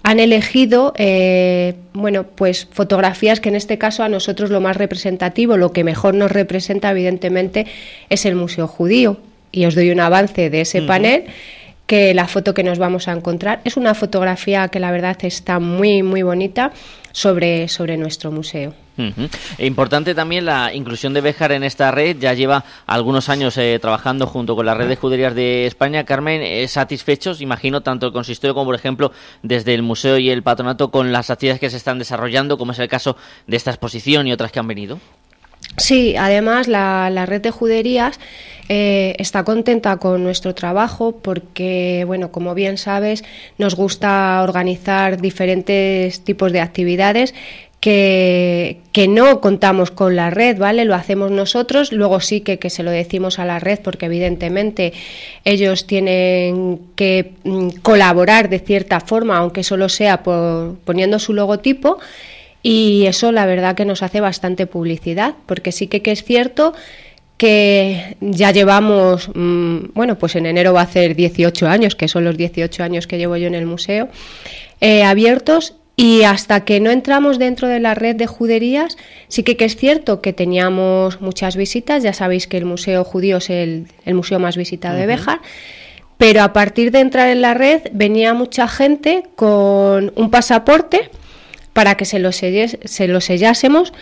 Han 0.03 0.21
elegido, 0.21 0.95
eh, 0.97 1.75
bueno, 1.93 2.25
pues 2.25 2.67
fotografías 2.71 3.41
que 3.41 3.51
en 3.51 3.57
este 3.57 3.77
caso 3.77 4.05
a 4.05 4.09
nosotros 4.09 4.49
lo 4.49 4.63
más 4.63 4.79
representativo, 4.79 5.59
lo 5.59 5.73
que 5.73 5.85
mejor 5.85 6.15
nos 6.15 6.33
representa 6.33 6.93
evidentemente 6.93 7.67
es 8.09 8.25
el 8.25 8.37
Museo 8.37 8.67
Judío. 8.67 9.19
Y 9.53 9.67
os 9.67 9.75
doy 9.75 9.91
un 9.91 10.01
avance 10.01 10.49
de 10.49 10.63
ese 10.63 10.81
panel 10.81 11.25
que 11.87 12.15
la 12.15 12.27
foto 12.27 12.55
que 12.55 12.63
nos 12.63 12.79
vamos 12.79 13.09
a 13.09 13.13
encontrar 13.13 13.61
es 13.65 13.77
una 13.77 13.95
fotografía 13.95 14.69
que 14.69 14.81
la 14.81 14.91
verdad 14.91 15.17
está 15.23 15.59
muy 15.61 16.03
muy 16.03 16.23
bonita 16.23 16.73
sobre, 17.13 17.69
sobre 17.69 17.97
nuestro 17.97 18.31
museo. 18.31 18.75
E 19.59 19.67
Importante 19.67 20.15
también 20.15 20.45
la 20.45 20.73
inclusión 20.73 21.13
de 21.13 21.21
Béjar 21.21 21.53
en 21.53 21.65
esta 21.65 21.91
red. 21.91 22.17
Ya 22.19 22.33
lleva 22.35 22.65
algunos 22.87 23.29
años 23.29 23.57
eh, 23.59 23.79
trabajando 23.81 24.27
junto 24.27 24.57
con 24.57 24.67
la 24.67 24.75
red 24.75 24.89
de 24.89 24.97
juderías 24.97 25.35
de 25.35 25.67
España. 25.67 26.05
Carmen, 26.05 26.43
eh, 26.43 26.67
satisfechos, 26.69 27.41
imagino, 27.41 27.83
tanto 27.83 28.07
el 28.07 28.13
consistorio 28.13 28.55
como, 28.55 28.67
por 28.67 28.75
ejemplo, 28.75 29.13
desde 29.43 29.75
el 29.75 29.83
museo 29.83 30.19
y 30.19 30.31
el 30.31 30.43
patronato 30.43 30.91
con 30.91 31.13
las 31.13 31.31
actividades 31.31 31.61
que 31.61 31.71
se 31.71 31.77
están 31.77 31.99
desarrollando, 31.99 32.59
como 32.59 32.73
es 32.73 32.79
el 32.79 32.89
caso 32.89 33.17
de 33.47 33.57
esta 33.57 33.71
exposición 33.71 34.27
y 34.27 34.33
otras 34.33 34.53
que 34.53 34.59
han 34.59 34.69
venido. 34.69 34.99
Sí, 35.77 36.17
además 36.17 36.69
la, 36.69 37.27
red 37.27 37.43
de 37.43 37.51
juderías 37.51 38.19
eh, 38.69 39.15
está 39.19 39.45
contenta 39.45 39.99
con 39.99 40.25
nuestro 40.25 40.55
trabajo 40.55 41.17
porque, 41.21 42.05
bueno, 42.07 42.33
como 42.33 42.55
bien 42.55 42.79
sabes, 42.79 43.25
nos 43.59 43.75
gusta 43.75 44.43
organizar 44.43 45.21
diferentes 45.21 46.21
tipos 46.21 46.53
de 46.53 46.61
actividades 46.61 47.35
que, 47.79 48.79
que 48.93 49.07
no 49.07 49.43
contamos 49.43 49.91
con 49.91 50.17
la 50.17 50.31
red, 50.31 50.59
¿vale? 50.59 50.87
Lo 50.87 50.95
hacemos 50.95 51.31
nosotros, 51.31 51.93
luego 51.93 52.21
sí 52.21 52.41
que, 52.41 52.59
que 52.59 52.71
se 52.71 52.83
lo 52.83 52.91
decimos 52.91 53.39
a 53.39 53.45
la 53.45 53.59
red 53.59 53.79
porque 53.81 54.07
evidentemente 54.07 54.95
ellos 55.45 55.87
tienen 55.87 56.81
que 56.97 57.35
mm, 57.45 57.69
colaborar 57.83 58.49
de 58.49 58.61
cierta 58.61 59.01
forma, 59.01 59.37
aunque 59.37 59.63
solo 59.63 59.91
sea 59.91 60.23
por, 60.23 60.79
poniendo 60.85 61.19
su 61.19 61.35
logotipo. 61.35 61.99
Y 62.69 63.07
eso 63.07 63.31
la 63.31 63.47
verdad 63.47 63.77
que 63.77 63.85
nos 63.85 64.03
hace 64.03 64.21
bastante 64.21 64.67
publicidad, 64.67 65.37
porque 65.47 65.71
sí 65.71 65.87
que, 65.87 66.03
que 66.03 66.11
es 66.11 66.25
cierto 66.25 66.75
que 67.37 68.17
ya 68.21 68.51
llevamos, 68.51 69.31
mm, 69.33 69.93
bueno, 69.95 70.19
pues 70.19 70.35
en 70.35 70.47
enero 70.47 70.73
va 70.73 70.81
a 70.81 70.83
hacer 70.83 71.15
18 71.15 71.69
años, 71.69 71.95
que 71.95 72.09
son 72.09 72.25
los 72.25 72.37
18 72.37 72.83
años 72.83 73.07
que 73.07 73.19
llevo 73.19 73.37
yo 73.37 73.47
en 73.47 73.55
el 73.55 73.67
museo, 73.67 74.09
eh, 74.81 75.05
abiertos 75.05 75.75
y 75.95 76.25
hasta 76.25 76.65
que 76.65 76.81
no 76.81 76.91
entramos 76.91 77.39
dentro 77.39 77.69
de 77.69 77.79
la 77.79 77.95
red 77.95 78.17
de 78.17 78.27
juderías, 78.27 78.97
sí 79.29 79.45
que, 79.45 79.57
que 79.57 79.67
es 79.67 79.77
cierto 79.77 80.21
que 80.21 80.33
teníamos 80.33 81.21
muchas 81.21 81.55
visitas, 81.55 82.03
ya 82.03 82.15
sabéis 82.15 82.49
que 82.49 82.57
el 82.57 82.65
Museo 82.65 83.05
Judío 83.05 83.37
es 83.37 83.49
el, 83.49 83.87
el 84.05 84.15
museo 84.15 84.41
más 84.41 84.57
visitado 84.57 84.99
de. 84.99 85.07
Béjar, 85.07 85.39
pero 86.19 86.43
a 86.43 86.53
partir 86.53 86.91
de 86.91 86.99
entrar 86.99 87.29
en 87.29 87.43
la 87.43 87.55
red 87.55 87.83
venía 87.93 88.35
mucha 88.35 88.67
gente 88.67 89.23
con 89.37 90.13
un 90.17 90.31
pasaporte 90.33 91.11
para 91.77 91.95
que 91.97 92.07
se 92.07 92.19
lo, 92.19 92.31
selles- 92.31 92.79
se 92.85 93.21
sellásemos 93.21 93.93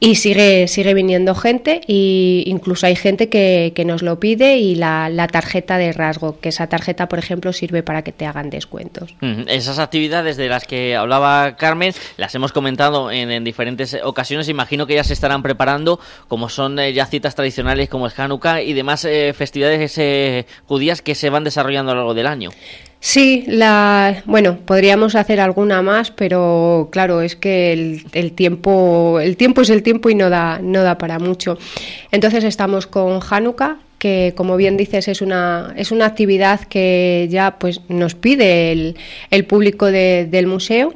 y 0.00 0.14
sigue, 0.14 0.66
sigue 0.68 0.94
viniendo 0.94 1.34
gente 1.34 1.80
e 1.88 2.44
incluso 2.46 2.86
hay 2.86 2.96
gente 2.96 3.28
que, 3.28 3.72
que 3.74 3.84
nos 3.84 4.00
lo 4.02 4.18
pide 4.18 4.56
y 4.56 4.76
la, 4.76 5.10
la, 5.10 5.26
tarjeta 5.26 5.76
de 5.76 5.92
rasgo, 5.92 6.38
que 6.40 6.48
esa 6.50 6.68
tarjeta, 6.68 7.08
por 7.08 7.18
ejemplo, 7.18 7.52
sirve 7.52 7.82
para 7.82 8.02
que 8.02 8.12
te 8.12 8.24
hagan 8.24 8.48
descuentos. 8.48 9.14
Esas 9.46 9.78
actividades 9.78 10.38
de 10.38 10.48
las 10.48 10.64
que 10.64 10.96
hablaba 10.96 11.56
Carmen 11.56 11.92
las 12.16 12.34
hemos 12.34 12.52
comentado 12.52 13.10
en, 13.10 13.30
en 13.30 13.44
diferentes 13.44 13.98
ocasiones, 14.02 14.48
imagino 14.48 14.86
que 14.86 14.94
ya 14.94 15.04
se 15.04 15.12
estarán 15.12 15.42
preparando, 15.42 16.00
como 16.28 16.48
son 16.48 16.78
eh, 16.78 16.94
ya 16.94 17.04
citas 17.04 17.34
tradicionales 17.34 17.90
como 17.90 18.06
el 18.06 18.12
Hanukkah 18.16 18.62
y 18.62 18.72
demás 18.72 19.04
eh, 19.04 19.34
festividades 19.36 19.98
eh, 19.98 20.46
judías 20.66 21.02
que 21.02 21.14
se 21.14 21.28
van 21.28 21.44
desarrollando 21.44 21.92
a 21.92 21.94
lo 21.94 22.00
largo 22.00 22.14
del 22.14 22.28
año. 22.28 22.50
Sí, 23.00 23.44
la, 23.46 24.22
bueno, 24.26 24.58
podríamos 24.64 25.14
hacer 25.14 25.40
alguna 25.40 25.82
más, 25.82 26.10
pero 26.10 26.88
claro, 26.90 27.20
es 27.20 27.36
que 27.36 27.72
el, 27.72 28.02
el, 28.12 28.32
tiempo, 28.32 29.20
el 29.20 29.36
tiempo 29.36 29.60
es 29.60 29.70
el 29.70 29.84
tiempo 29.84 30.10
y 30.10 30.16
no 30.16 30.30
da, 30.30 30.58
no 30.60 30.82
da 30.82 30.98
para 30.98 31.20
mucho. 31.20 31.58
Entonces 32.10 32.42
estamos 32.42 32.88
con 32.88 33.20
Hanukkah, 33.22 33.78
que 33.98 34.32
como 34.36 34.56
bien 34.56 34.76
dices 34.76 35.06
es 35.06 35.22
una, 35.22 35.74
es 35.76 35.92
una 35.92 36.06
actividad 36.06 36.60
que 36.62 37.28
ya 37.30 37.58
pues 37.58 37.82
nos 37.88 38.14
pide 38.14 38.72
el, 38.72 38.96
el 39.30 39.44
público 39.44 39.86
de, 39.86 40.26
del 40.28 40.48
museo. 40.48 40.94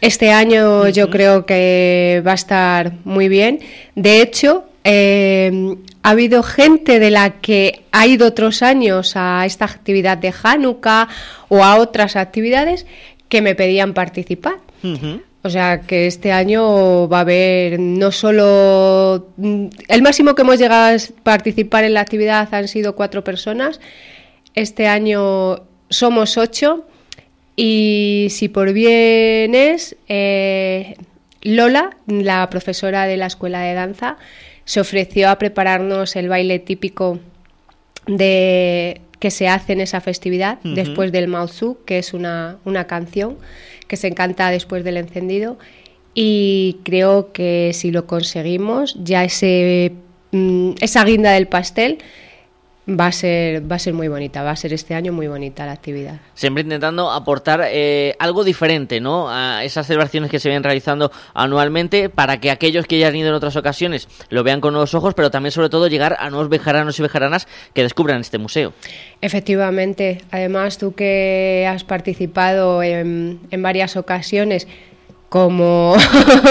Este 0.00 0.30
año 0.30 0.80
uh 0.80 0.84
-huh. 0.84 0.92
yo 0.92 1.10
creo 1.10 1.46
que 1.46 2.22
va 2.26 2.32
a 2.32 2.34
estar 2.34 2.92
muy 3.04 3.28
bien. 3.28 3.58
De 3.96 4.22
hecho, 4.22 4.64
eh, 4.84 5.76
ha 6.02 6.10
habido 6.10 6.42
gente 6.42 6.98
de 6.98 7.10
la 7.10 7.40
que 7.40 7.82
ha 7.92 8.06
ido 8.06 8.26
otros 8.26 8.62
años 8.62 9.12
a 9.16 9.44
esta 9.44 9.64
actividad 9.66 10.18
de 10.18 10.32
Hanukkah 10.42 11.08
o 11.48 11.62
a 11.62 11.76
otras 11.76 12.16
actividades 12.16 12.86
que 13.28 13.42
me 13.42 13.54
pedían 13.54 13.94
participar. 13.94 14.56
Uh 14.82 14.88
-huh. 14.88 15.22
O 15.42 15.48
sea 15.48 15.80
que 15.80 16.06
este 16.06 16.32
año 16.32 17.08
va 17.08 17.18
a 17.18 17.20
haber 17.20 17.80
no 17.80 18.12
solo... 18.12 19.28
El 19.88 20.02
máximo 20.02 20.34
que 20.34 20.42
hemos 20.42 20.58
llegado 20.58 20.94
a 20.94 20.98
participar 21.22 21.84
en 21.84 21.94
la 21.94 22.02
actividad 22.02 22.52
han 22.52 22.68
sido 22.68 22.94
cuatro 22.94 23.24
personas. 23.24 23.80
Este 24.54 24.86
año 24.86 25.62
somos 25.88 26.36
ocho. 26.36 26.84
Y 27.56 28.28
si 28.30 28.48
por 28.48 28.72
bien 28.72 29.54
es, 29.54 29.96
eh, 30.08 30.96
Lola, 31.42 31.96
la 32.06 32.48
profesora 32.50 33.06
de 33.06 33.16
la 33.16 33.26
escuela 33.26 33.60
de 33.60 33.74
danza, 33.74 34.18
se 34.70 34.78
ofreció 34.78 35.30
a 35.30 35.36
prepararnos 35.36 36.14
el 36.14 36.28
baile 36.28 36.60
típico 36.60 37.18
de 38.06 39.00
que 39.18 39.32
se 39.32 39.48
hace 39.48 39.72
en 39.72 39.80
esa 39.80 40.00
festividad 40.00 40.60
uh 40.62 40.68
-huh. 40.68 40.74
después 40.74 41.10
del 41.10 41.26
Maozu, 41.26 41.78
que 41.84 41.98
es 41.98 42.14
una, 42.14 42.58
una 42.64 42.86
canción 42.86 43.36
que 43.88 43.96
se 43.96 44.06
encanta 44.06 44.48
después 44.48 44.84
del 44.84 44.96
encendido. 44.96 45.58
Y 46.14 46.76
creo 46.84 47.32
que 47.32 47.72
si 47.74 47.90
lo 47.90 48.06
conseguimos, 48.06 48.94
ya 49.02 49.24
ese, 49.24 49.90
mm, 50.30 50.74
esa 50.80 51.04
guinda 51.04 51.32
del 51.32 51.48
pastel 51.48 51.98
va 52.88 53.06
a 53.06 53.12
ser 53.12 53.70
va 53.70 53.76
a 53.76 53.78
ser 53.78 53.94
muy 53.94 54.08
bonita, 54.08 54.42
va 54.42 54.50
a 54.50 54.56
ser 54.56 54.72
este 54.72 54.94
año 54.94 55.12
muy 55.12 55.28
bonita 55.28 55.66
la 55.66 55.72
actividad. 55.72 56.20
Siempre 56.34 56.62
intentando 56.62 57.10
aportar 57.10 57.62
eh, 57.66 58.14
algo 58.18 58.44
diferente, 58.44 59.00
¿no? 59.00 59.28
A 59.30 59.64
esas 59.64 59.86
celebraciones 59.86 60.30
que 60.30 60.38
se 60.38 60.48
vienen 60.48 60.62
realizando 60.62 61.12
anualmente 61.34 62.08
para 62.08 62.40
que 62.40 62.50
aquellos 62.50 62.86
que 62.86 62.98
ya 62.98 63.08
han 63.08 63.16
ido 63.16 63.28
en 63.28 63.34
otras 63.34 63.56
ocasiones 63.56 64.08
lo 64.28 64.42
vean 64.42 64.60
con 64.60 64.72
nuevos 64.72 64.94
ojos, 64.94 65.14
pero 65.14 65.30
también 65.30 65.52
sobre 65.52 65.68
todo 65.68 65.88
llegar 65.88 66.16
a 66.18 66.30
nuevos 66.30 66.48
bejaranos 66.48 66.98
y 66.98 67.02
bejaranas 67.02 67.46
que 67.74 67.82
descubran 67.82 68.20
este 68.20 68.38
museo. 68.38 68.72
Efectivamente, 69.20 70.22
además 70.30 70.78
tú 70.78 70.94
que 70.94 71.68
has 71.68 71.84
participado 71.84 72.82
en, 72.82 73.40
en 73.50 73.62
varias 73.62 73.96
ocasiones 73.96 74.66
como, 75.30 75.94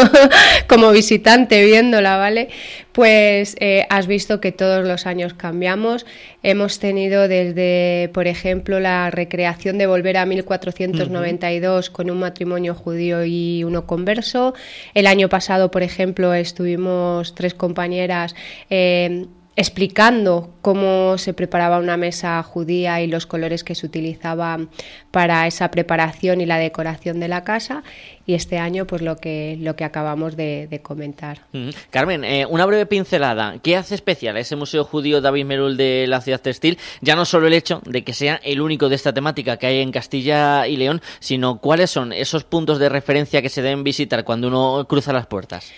como 0.70 0.92
visitante 0.92 1.64
viéndola, 1.66 2.16
¿vale? 2.16 2.48
Pues 2.94 3.58
eh, 3.60 3.86
has 3.90 4.08
visto 4.08 4.40
que 4.40 4.54
todos 4.54 4.88
los 4.88 5.06
años 5.06 5.34
cambiamos. 5.34 6.06
Hemos 6.44 6.80
tenido 6.80 7.28
desde, 7.28 8.10
por 8.14 8.26
ejemplo, 8.26 8.80
la 8.80 9.12
recreación 9.12 9.78
de 9.78 9.86
volver 9.86 10.16
a 10.18 10.26
1492 10.26 11.90
uh 11.90 11.92
-huh. 11.92 11.94
con 11.94 12.10
un 12.10 12.20
matrimonio 12.20 12.74
judío 12.74 13.26
y 13.26 13.66
uno 13.66 13.86
converso. 13.86 14.54
El 14.94 15.08
año 15.08 15.28
pasado, 15.28 15.70
por 15.72 15.84
ejemplo, 15.84 16.34
estuvimos 16.34 17.36
tres 17.36 17.54
compañeras. 17.54 18.34
Eh, 18.70 19.26
explicando 19.56 20.50
cómo 20.62 21.18
se 21.18 21.34
preparaba 21.34 21.80
una 21.80 21.98
mesa 21.98 22.42
judía 22.44 23.02
y 23.02 23.08
los 23.08 23.26
colores 23.26 23.64
que 23.64 23.76
se 23.76 23.86
utilizaban 23.86 24.70
para 25.12 25.48
esa 25.48 25.70
preparación 25.70 26.40
y 26.40 26.46
la 26.46 26.58
decoración 26.58 27.20
de 27.20 27.28
la 27.28 27.44
casa 27.44 27.84
y 28.26 28.36
este 28.36 28.58
año 28.58 28.86
pues 28.86 29.02
lo 29.02 29.18
que 29.18 29.58
lo 29.60 29.76
que 29.76 29.84
acabamos 29.84 30.38
de, 30.38 30.80
comentar. 30.84 31.42
Carmen, 31.90 32.24
eh, 32.24 32.46
una 32.46 32.66
breve 32.66 32.86
pincelada. 32.86 33.56
¿Qué 33.62 33.76
hace 33.76 33.96
especial 33.96 34.38
ese 34.38 34.56
Museo 34.56 34.84
Judío 34.86 35.20
David 35.20 35.46
Merul 35.46 35.76
de 35.78 36.06
la 36.08 36.22
ciudad 36.22 36.40
textil? 36.40 36.78
Ya 37.02 37.16
no 37.16 37.26
solo 37.26 37.48
el 37.48 37.54
hecho 37.54 37.82
de 37.86 38.04
que 38.04 38.14
sea 38.14 38.40
el 38.44 38.62
único 38.62 38.88
de 38.88 38.96
esta 38.96 39.14
temática 39.14 39.58
que 39.58 39.68
hay 39.68 39.80
en 39.82 39.92
Castilla 39.92 40.68
y 40.68 40.78
León, 40.78 41.02
sino 41.20 41.60
cuáles 41.60 41.90
son 41.90 42.14
esos 42.14 42.44
puntos 42.44 42.80
de 42.80 42.88
referencia 42.88 43.42
que 43.42 43.50
se 43.50 43.62
deben 43.62 43.84
visitar 43.84 44.24
cuando 44.24 44.48
uno 44.48 44.86
cruza 44.88 45.12
las 45.12 45.28
puertas. 45.28 45.74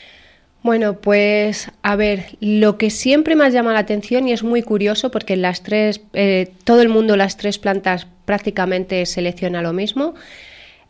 Bueno, 0.64 0.98
pues 0.98 1.72
a 1.82 1.96
ver, 1.96 2.38
lo 2.40 2.78
que 2.78 2.92
siempre 2.92 3.36
más 3.36 3.52
llama 3.52 3.74
la 3.74 3.80
atención 3.80 4.28
y 4.28 4.32
es 4.32 4.44
muy 4.44 4.62
curioso 4.62 5.10
porque 5.10 5.34
en 5.34 5.42
las 5.42 5.64
tres, 5.64 6.02
eh, 6.14 6.52
todo 6.64 6.84
el 6.84 6.90
mundo, 6.90 7.18
las 7.18 7.36
tres 7.38 7.58
plantas 7.58 8.06
prácticamente 8.26 9.06
selecciona 9.08 9.64
lo 9.64 9.74
mismo. 9.74 10.14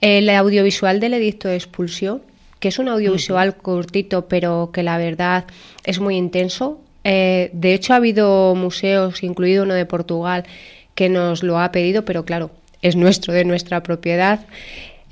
El 0.02 0.30
audiovisual 0.30 1.00
del 1.00 1.14
edicto 1.14 1.48
de 1.48 1.56
expulsión, 1.56 2.22
que 2.60 2.68
es 2.68 2.80
un 2.80 2.90
audiovisual 2.90 3.50
uh 3.50 3.54
-huh. 3.54 3.62
cortito, 3.62 4.28
pero 4.28 4.72
que 4.74 4.84
la 4.84 4.98
verdad 4.98 5.46
es 5.86 6.00
muy 6.00 6.18
intenso. 6.18 6.82
Eh, 7.06 7.50
de 7.54 7.74
hecho, 7.74 7.94
ha 7.94 7.96
habido 7.98 8.54
museos, 8.56 9.24
incluido 9.24 9.64
uno 9.64 9.74
de 9.74 9.86
Portugal, 9.86 10.44
que 10.96 11.08
nos 11.08 11.44
lo 11.44 11.60
ha 11.60 11.72
pedido, 11.72 12.04
pero 12.04 12.26
claro, 12.26 12.52
es 12.82 12.96
nuestro, 12.96 13.34
de 13.34 13.46
nuestra 13.46 13.82
propiedad. 13.84 14.42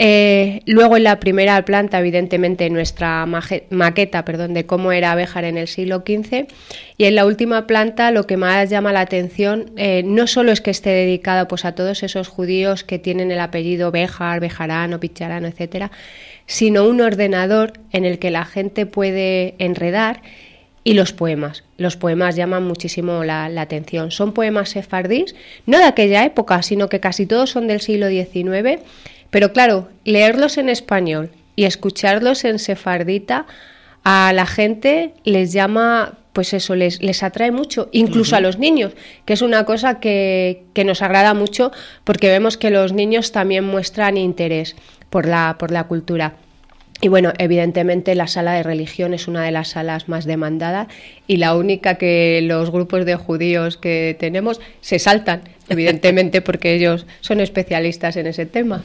Eh, 0.02 0.62
luego 0.66 0.96
en 0.96 1.04
la 1.04 1.20
primera 1.20 1.62
planta, 1.66 2.00
evidentemente, 2.00 2.70
nuestra 2.70 3.26
maqueta 3.26 4.24
perdón, 4.24 4.54
de 4.54 4.66
cómo 4.66 4.94
era 4.94 5.14
Béjar 5.14 5.44
en 5.44 5.58
el 5.58 5.68
siglo 5.68 6.04
XV. 6.06 6.48
Y 6.98 7.04
en 7.04 7.16
la 7.16 7.26
última 7.26 7.68
planta 7.68 8.12
lo 8.12 8.26
que 8.26 8.38
más 8.38 8.70
llama 8.70 8.94
la 8.94 9.02
atención 9.02 9.72
eh, 9.76 10.04
no 10.06 10.26
solo 10.26 10.54
es 10.54 10.62
que 10.62 10.72
esté 10.72 10.92
dedicado 10.92 11.50
pues, 11.50 11.66
a 11.66 11.74
todos 11.76 12.02
esos 12.02 12.30
judíos 12.30 12.86
que 12.86 12.98
tienen 12.98 13.30
el 13.30 13.42
apellido 13.42 13.92
Béjar, 13.92 14.40
Bejarano, 14.40 15.02
Picharano, 15.02 15.48
etcétera, 15.48 15.92
sino 16.46 16.86
un 16.86 17.02
ordenador 17.02 17.74
en 17.92 18.06
el 18.06 18.20
que 18.20 18.32
la 18.32 18.46
gente 18.46 18.86
puede 18.86 19.56
enredar 19.60 20.22
y 20.86 20.94
los 20.94 21.12
poemas. 21.12 21.66
Los 21.76 21.98
poemas 21.98 22.38
llaman 22.38 22.64
muchísimo 22.64 23.26
la, 23.26 23.50
la, 23.50 23.62
atención. 23.62 24.12
Son 24.12 24.32
poemas 24.32 24.70
sefardíes, 24.70 25.36
no 25.66 25.78
de 25.78 25.84
aquella 25.84 26.24
época, 26.24 26.64
sino 26.64 26.88
que 26.88 27.02
casi 27.02 27.26
todos 27.26 27.50
son 27.50 27.68
del 27.68 27.82
siglo 27.82 28.08
XIX 28.08 28.80
pero 29.30 29.54
claro, 29.54 29.90
leerlos 30.04 30.58
en 30.58 30.70
español 30.70 31.32
y 31.56 31.66
escucharlos 31.66 32.46
en 32.46 32.60
sefardita 32.60 33.46
a 34.04 34.32
la 34.34 34.46
gente 34.46 35.14
les 35.24 35.52
llama, 35.52 36.14
pues 36.34 36.54
eso, 36.54 36.76
les, 36.76 37.02
les 37.02 37.22
atrae 37.22 37.52
mucho, 37.52 37.90
incluso 37.92 38.32
uh 38.32 38.36
-huh. 38.36 38.38
a 38.38 38.42
los 38.42 38.58
niños, 38.58 38.94
que 39.26 39.34
es 39.34 39.42
una 39.42 39.66
cosa 39.66 40.00
que, 40.00 40.64
que, 40.74 40.84
nos 40.86 41.02
agrada 41.02 41.34
mucho 41.34 41.72
porque 42.04 42.30
vemos 42.30 42.58
que 42.58 42.70
los 42.70 42.94
niños 42.94 43.32
también 43.32 43.66
muestran 43.66 44.18
interés 44.18 44.76
por 45.10 45.26
la, 45.26 45.58
por 45.60 45.72
la 45.72 45.84
cultura. 45.86 46.36
Y 47.02 47.08
bueno, 47.08 47.32
evidentemente 47.38 48.14
la 48.14 48.28
sala 48.28 48.54
de 48.54 48.64
religión 48.64 49.14
es 49.14 49.28
una 49.30 49.44
de 49.44 49.52
las 49.52 49.70
salas 49.70 50.10
más 50.10 50.26
demandadas 50.26 50.88
y 51.28 51.38
la 51.38 51.56
única 51.56 51.96
que 51.96 52.42
los 52.44 52.72
grupos 52.72 53.06
de 53.06 53.16
judíos 53.16 53.78
que 53.78 54.18
tenemos 54.20 54.60
se 54.82 55.00
saltan, 55.00 55.42
evidentemente 55.70 56.42
porque 56.42 56.74
ellos 56.74 57.06
son 57.22 57.40
especialistas 57.40 58.16
en 58.16 58.28
ese 58.28 58.46
tema. 58.46 58.82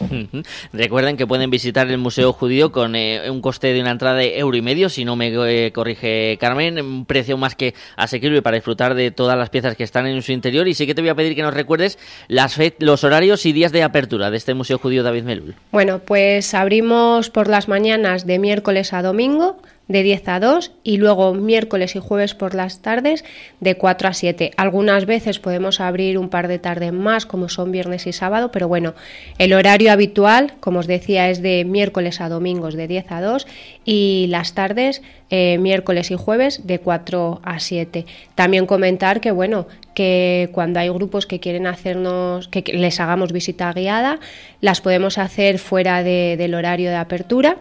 Recuerden 0.72 1.16
que 1.16 1.26
pueden 1.26 1.50
visitar 1.50 1.90
el 1.90 1.98
Museo 1.98 2.32
Judío 2.32 2.72
con 2.72 2.94
eh, 2.94 3.30
un 3.30 3.40
coste 3.40 3.72
de 3.72 3.80
una 3.80 3.90
entrada 3.90 4.16
de 4.16 4.38
euro 4.38 4.56
y 4.56 4.62
medio, 4.62 4.88
si 4.88 5.04
no 5.04 5.16
me 5.16 5.32
eh, 5.34 5.72
corrige 5.72 6.36
Carmen, 6.40 6.80
un 6.80 7.04
precio 7.06 7.36
más 7.36 7.54
que 7.54 7.74
asequible 7.96 8.42
para 8.42 8.56
disfrutar 8.56 8.94
de 8.94 9.10
todas 9.10 9.36
las 9.36 9.50
piezas 9.50 9.76
que 9.76 9.84
están 9.84 10.06
en 10.06 10.22
su 10.22 10.32
interior. 10.32 10.68
Y 10.68 10.74
sí 10.74 10.86
que 10.86 10.94
te 10.94 11.00
voy 11.00 11.10
a 11.10 11.14
pedir 11.14 11.34
que 11.34 11.42
nos 11.42 11.54
recuerdes 11.54 11.98
las 12.28 12.58
los 12.78 13.04
horarios 13.04 13.46
y 13.46 13.52
días 13.52 13.72
de 13.72 13.82
apertura 13.82 14.30
de 14.30 14.36
este 14.36 14.54
Museo 14.54 14.78
Judío 14.78 15.02
David 15.02 15.24
Melul. 15.24 15.54
Bueno, 15.72 15.98
pues 15.98 16.54
abrimos 16.54 17.30
por 17.30 17.48
las 17.48 17.68
mañanas 17.68 18.26
de 18.26 18.38
miércoles 18.38 18.92
a 18.92 19.02
domingo 19.02 19.56
de 19.88 20.02
10 20.02 20.28
a 20.28 20.40
2 20.40 20.72
y 20.82 20.96
luego 20.96 21.34
miércoles 21.34 21.94
y 21.94 22.00
jueves 22.00 22.34
por 22.34 22.54
las 22.54 22.80
tardes 22.80 23.24
de 23.60 23.76
4 23.76 24.08
a 24.08 24.14
7. 24.14 24.52
Algunas 24.56 25.04
veces 25.06 25.38
podemos 25.38 25.80
abrir 25.80 26.18
un 26.18 26.28
par 26.28 26.48
de 26.48 26.58
tardes 26.58 26.92
más 26.92 27.26
como 27.26 27.48
son 27.48 27.70
viernes 27.70 28.06
y 28.06 28.12
sábado, 28.12 28.50
pero 28.50 28.68
bueno, 28.68 28.94
el 29.38 29.52
horario 29.52 29.92
habitual, 29.92 30.54
como 30.60 30.80
os 30.80 30.86
decía, 30.86 31.28
es 31.28 31.42
de 31.42 31.64
miércoles 31.64 32.20
a 32.20 32.28
domingos 32.28 32.74
de 32.74 32.88
10 32.88 33.12
a 33.12 33.20
2 33.20 33.46
y 33.84 34.26
las 34.30 34.54
tardes 34.54 35.02
eh, 35.30 35.58
miércoles 35.58 36.10
y 36.10 36.14
jueves 36.14 36.66
de 36.66 36.78
4 36.78 37.40
a 37.42 37.58
7. 37.58 38.06
También 38.34 38.66
comentar 38.66 39.20
que 39.20 39.32
bueno, 39.32 39.66
que 39.94 40.48
cuando 40.52 40.80
hay 40.80 40.88
grupos 40.88 41.26
que 41.26 41.40
quieren 41.40 41.66
hacernos, 41.66 42.48
que 42.48 42.62
les 42.72 43.00
hagamos 43.00 43.32
visita 43.32 43.72
guiada, 43.72 44.18
las 44.60 44.80
podemos 44.80 45.18
hacer 45.18 45.58
fuera 45.58 46.02
de, 46.02 46.36
del 46.38 46.54
horario 46.54 46.90
de 46.90 46.96
apertura. 46.96 47.58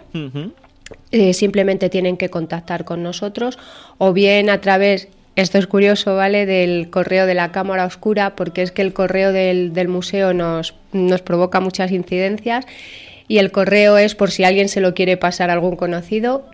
Eh, 1.13 1.33
simplemente 1.33 1.89
tienen 1.89 2.17
que 2.17 2.29
contactar 2.29 2.85
con 2.85 3.03
nosotros 3.03 3.59
o 3.99 4.13
bien 4.13 4.49
a 4.49 4.61
través 4.61 5.09
esto 5.35 5.59
es 5.59 5.67
curioso, 5.67 6.15
¿vale? 6.15 6.47
Del 6.47 6.89
correo 6.89 7.27
de 7.27 7.35
la 7.35 7.51
Cámara 7.51 7.85
Oscura, 7.85 8.35
porque 8.35 8.63
es 8.63 8.71
que 8.71 8.81
el 8.81 8.93
correo 8.93 9.31
del, 9.31 9.73
del 9.73 9.87
museo 9.87 10.33
nos, 10.33 10.73
nos 10.91 11.21
provoca 11.21 11.59
muchas 11.59 11.91
incidencias 11.91 12.65
y 13.27 13.37
el 13.37 13.51
correo 13.51 13.97
es, 13.97 14.15
por 14.15 14.31
si 14.31 14.43
alguien 14.43 14.69
se 14.69 14.81
lo 14.81 14.95
quiere 14.95 15.15
pasar 15.15 15.51
a 15.51 15.53
algún 15.53 15.75
conocido, 15.75 16.45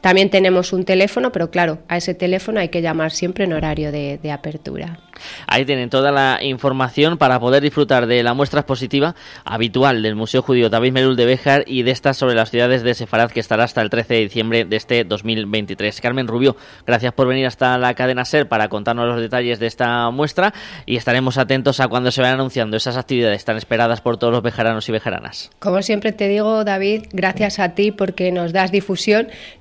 También 0.00 0.30
tenemos 0.30 0.72
un 0.72 0.84
teléfono, 0.84 1.30
pero 1.30 1.50
claro, 1.50 1.78
a 1.88 1.96
ese 1.96 2.14
teléfono 2.14 2.60
hay 2.60 2.68
que 2.68 2.80
llamar 2.80 3.10
siempre 3.10 3.44
en 3.44 3.52
horario 3.52 3.92
de, 3.92 4.18
apertura. 4.32 4.98
Ahí 5.46 5.66
tienen 5.66 5.90
toda 5.90 6.12
la 6.12 6.38
información 6.42 7.18
para 7.18 7.38
poder 7.40 7.62
disfrutar 7.62 8.06
de 8.06 8.22
la 8.22 8.32
muestra 8.32 8.60
expositiva 8.60 9.14
habitual 9.44 10.02
del 10.02 10.14
Museo 10.14 10.40
Judío 10.40 10.70
David 10.70 10.92
Merul 10.92 11.16
de 11.16 11.26
Béjar 11.26 11.64
y 11.66 11.82
de 11.82 11.90
estas 11.90 12.16
sobre 12.16 12.34
las 12.34 12.50
ciudades 12.50 12.82
de 12.82 12.94
Sefarad 12.94 13.30
que 13.30 13.40
estará 13.40 13.64
hasta 13.64 13.82
el 13.82 13.90
13 13.90 14.14
de 14.14 14.20
diciembre 14.20 14.64
de 14.64 14.76
este 14.76 15.04
2023. 15.04 16.00
Carmen 16.00 16.26
Rubio, 16.26 16.56
gracias 16.86 17.12
por 17.12 17.26
venir 17.26 17.46
hasta 17.46 17.76
la 17.76 17.92
cadena 17.94 18.24
SER 18.24 18.48
para 18.48 18.68
contarnos 18.68 19.06
los 19.06 19.20
detalles 19.20 19.58
de 19.58 19.66
esta 19.66 20.10
muestra 20.10 20.54
y 20.86 20.96
estaremos 20.96 21.36
atentos 21.36 21.80
a 21.80 21.88
cuando 21.88 22.10
se 22.10 22.22
vayan 22.22 22.36
anunciando 22.36 22.76
esas 22.76 22.96
actividades 22.96 23.44
tan 23.44 23.56
esperadas 23.56 24.00
por 24.00 24.16
todos 24.16 24.32
los 24.32 24.42
bejaranos 24.42 24.88
y 24.88 24.92
bejaranas. 24.92 25.50
Como 25.58 25.82
siempre 25.82 26.12
te 26.12 26.28
digo, 26.28 26.64
David, 26.64 27.06
gracias 27.12 27.58
a 27.58 27.74
ti 27.74 27.90
porque 27.90 28.32
nos 28.32 28.52
das 28.52 28.72
difusión 28.72 29.09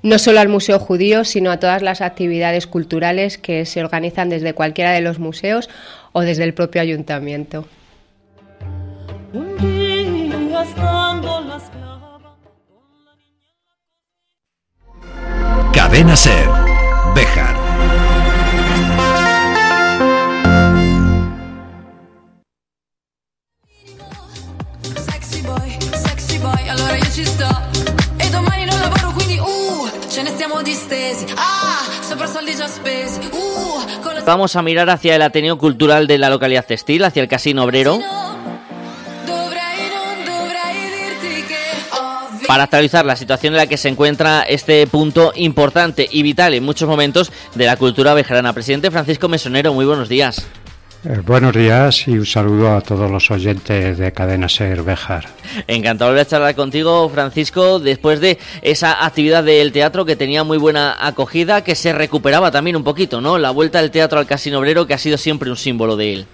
no 0.04 0.20
solo 0.20 0.40
al 0.40 0.50
Museo 0.50 0.80
Judío, 0.80 1.24
sino 1.24 1.52
a 1.52 1.60
todas 1.60 1.82
las 1.82 2.02
actividades 2.02 2.68
culturales 2.68 3.38
que 3.38 3.66
se 3.66 3.82
organizan 3.82 4.30
desde 4.30 4.54
cualquiera 4.54 4.92
de 4.92 5.02
los 5.02 5.20
museos 5.20 5.70
o 6.12 6.22
desde 6.22 6.44
el 6.44 6.54
propio 6.54 6.82
ayuntamiento. 6.82 7.68
Cadena 15.74 16.16
Ser. 16.16 16.50
Béjar. 17.16 17.56
Sexy 24.96 25.42
boy, 25.42 25.78
sexy 25.94 26.38
boy, 26.40 26.70
allora 26.70 26.98
io 26.98 27.06
ci 27.06 27.26
sto. 27.26 27.89
Ce 30.20 30.24
ne 30.24 30.32
stiamo 30.32 30.62
distesi. 30.62 31.26
Ah, 31.36 31.80
sopra 32.02 32.28
soldi 32.28 32.54
già 32.54 32.68
spesi. 32.68 33.20
Uh, 33.32 34.02
con 34.02 34.14
la 34.14 34.22
Vamos 34.22 34.54
a 34.58 34.62
mirar 34.62 34.90
hacia 34.90 35.16
el 35.16 35.22
Ateneo 35.22 35.58
Cultural 35.58 36.08
de 36.08 36.18
la 36.18 36.30
localidad 36.30 36.66
textil, 36.66 37.06
hacia 37.06 37.22
el 37.22 37.30
Casino 37.30 37.64
Obrero. 37.64 37.98
Para 42.48 42.64
actualizar 42.64 43.06
la 43.06 43.16
situación 43.16 43.54
en 43.54 43.58
la 43.58 43.68
que 43.68 43.78
se 43.78 43.88
encuentra 43.88 44.42
este 44.42 44.88
punto 44.88 45.32
importante 45.36 46.10
y 46.12 46.24
vital 46.24 46.54
en 46.54 46.64
muchos 46.64 46.90
momentos 46.90 47.32
de 47.56 47.66
la 47.66 47.78
cultura 47.78 48.14
bejarana. 48.14 48.52
Presidente 48.54 48.92
Francisco 48.92 49.30
Mesonero, 49.30 49.74
muy 49.74 49.86
buenos 49.86 50.10
días. 50.10 50.48
Eh, 51.06 51.22
buenos 51.26 51.56
días 51.56 52.10
y 52.10 52.18
un 52.18 52.26
saludo 52.26 52.76
a 52.76 52.82
todos 52.82 53.10
los 53.10 53.32
oyentes 53.32 53.98
de 53.98 54.12
Cadena 54.12 54.50
Ser 54.50 54.84
Bejar. 54.84 55.30
Encantado 55.66 56.14
de 56.14 56.26
charlar 56.26 56.56
contigo, 56.56 57.08
Francisco, 57.08 57.80
después 57.80 58.20
de 58.20 58.38
esa 58.62 59.06
actividad 59.06 59.46
del 59.46 59.72
teatro 59.72 60.04
que 60.04 60.18
tenía 60.18 60.44
muy 60.44 60.58
buena 60.58 60.98
acogida, 61.00 61.64
que 61.64 61.76
se 61.76 61.94
recuperaba 61.94 62.52
también 62.52 62.76
un 62.76 62.84
poquito, 62.84 63.22
¿no? 63.22 63.38
La 63.38 63.52
vuelta 63.52 63.82
del 63.82 63.92
teatro 63.92 64.20
al 64.20 64.26
Casino 64.26 64.60
Obrero, 64.60 64.88
que 64.88 64.94
ha 64.94 64.98
sido 64.98 65.18
siempre 65.18 65.50
un 65.50 65.56
símbolo 65.56 65.96
de 65.96 66.14
él. 66.14 66.26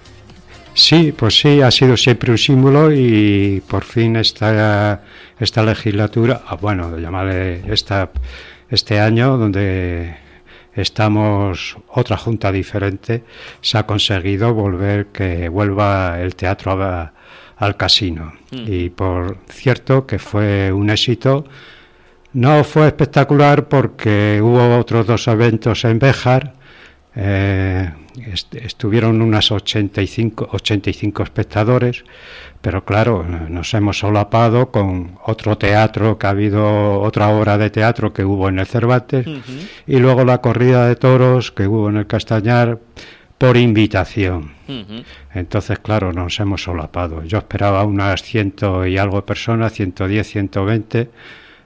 Sí, 0.74 1.14
pues 1.16 1.40
sí, 1.40 1.62
ha 1.62 1.70
sido 1.70 1.96
siempre 1.96 2.32
un 2.32 2.38
símbolo 2.40 2.92
y 2.92 3.62
por 3.68 3.84
fin 3.84 4.16
esta, 4.16 5.04
esta 5.40 5.62
legislatura, 5.62 6.42
ah, 6.48 6.56
bueno, 6.56 6.98
llamarle 6.98 7.62
esta, 7.72 8.10
este 8.72 9.00
año, 9.00 9.38
donde 9.38 10.25
estamos 10.76 11.78
otra 11.90 12.18
junta 12.18 12.52
diferente, 12.52 13.24
se 13.62 13.78
ha 13.78 13.86
conseguido 13.86 14.54
volver 14.54 15.08
que 15.08 15.48
vuelva 15.50 16.20
el 16.22 16.36
teatro 16.36 16.72
a- 16.84 17.14
al 17.58 17.78
casino. 17.78 18.34
Mm. 18.52 18.66
Y 18.68 18.90
por 18.90 19.38
cierto 19.50 20.06
que 20.06 20.20
fue 20.20 20.72
un 20.74 20.90
éxito. 20.90 21.46
No 22.34 22.66
fue 22.66 22.88
espectacular 22.88 23.70
porque 23.70 24.42
hubo 24.44 24.78
otros 24.78 25.08
dos 25.08 25.26
eventos 25.30 25.86
en 25.86 26.00
Béjar. 26.00 26.55
Eh, 27.16 27.92
est- 28.26 28.56
estuvieron 28.56 29.22
unas 29.22 29.52
85, 29.52 30.50
85 30.52 31.24
espectadores, 31.24 32.04
pero 32.62 32.84
claro, 32.84 33.24
nos 33.50 33.74
hemos 33.74 34.00
solapado 34.00 34.72
con 34.72 35.18
otro 35.26 35.58
teatro 35.58 36.18
que 36.18 36.28
ha 36.28 36.32
habido, 36.32 37.00
otra 37.02 37.30
obra 37.30 37.58
de 37.58 37.70
teatro 37.70 38.12
que 38.14 38.26
hubo 38.26 38.50
en 38.50 38.60
el 38.60 38.66
Cervantes, 38.66 39.26
y 39.88 39.98
luego 39.98 40.26
la 40.26 40.42
corrida 40.42 40.88
de 40.88 40.96
toros 40.96 41.52
que 41.52 41.68
hubo 41.68 41.90
en 41.90 41.98
el 41.98 42.08
Castañar 42.08 42.80
por 43.38 43.58
invitación. 43.58 44.54
Entonces, 45.34 45.78
claro, 45.80 46.12
nos 46.14 46.40
hemos 46.40 46.64
solapado. 46.64 47.24
Yo 47.24 47.38
esperaba 47.38 47.84
unas 47.84 48.24
ciento 48.24 48.86
y 48.88 48.98
algo 48.98 49.18
de 49.18 49.22
personas, 49.24 49.74
110, 49.74 50.26
120, 50.28 51.10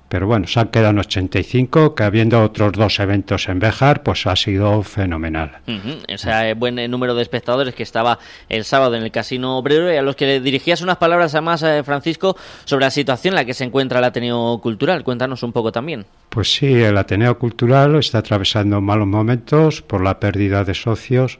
pero 0.09 0.25
bueno, 0.25 0.47
se 0.47 0.59
han 0.59 0.69
quedado 0.69 0.89
en 0.89 0.99
85, 0.99 1.93
que 1.93 2.03
habiendo 2.03 2.43
otros 2.43 2.73
dos 2.73 2.99
eventos 2.99 3.47
en 3.47 3.59
Béjar, 3.59 4.01
pues 4.01 4.25
ha 4.25 4.35
sido 4.35 4.81
fenomenal. 4.81 5.59
Ujú, 5.67 5.99
Ese 6.07 6.53
buen 6.55 6.79
eh, 6.79 6.87
número 6.87 7.13
de 7.13 7.21
espectadores 7.21 7.75
que 7.75 7.83
estaba 7.83 8.17
el 8.49 8.65
sábado 8.65 8.95
en 8.95 9.03
el 9.03 9.11
Casino 9.11 9.57
Obrero 9.59 9.93
y 9.93 9.97
a 9.97 10.01
los 10.01 10.15
que 10.15 10.25
le 10.25 10.41
dirigías 10.41 10.81
unas 10.81 10.97
palabras 10.97 11.35
además, 11.35 11.61
eh, 11.61 11.83
Francisco, 11.83 12.35
sobre 12.65 12.85
la 12.85 12.91
situación 12.91 13.33
en 13.33 13.35
la 13.35 13.45
que 13.45 13.53
se 13.53 13.63
encuentra 13.63 13.99
el 13.99 14.05
Ateneo 14.05 14.59
Cultural. 14.61 15.03
Cuéntanos 15.03 15.43
un 15.43 15.53
poco 15.53 15.71
también. 15.71 16.05
Pues 16.29 16.53
sí, 16.53 16.73
el 16.73 16.97
Ateneo 16.97 17.37
Cultural 17.37 17.95
está 17.95 18.17
atravesando 18.17 18.81
malos 18.81 19.07
momentos 19.07 19.83
por 19.83 20.03
la 20.03 20.19
pérdida 20.19 20.63
de 20.63 20.73
socios. 20.73 21.37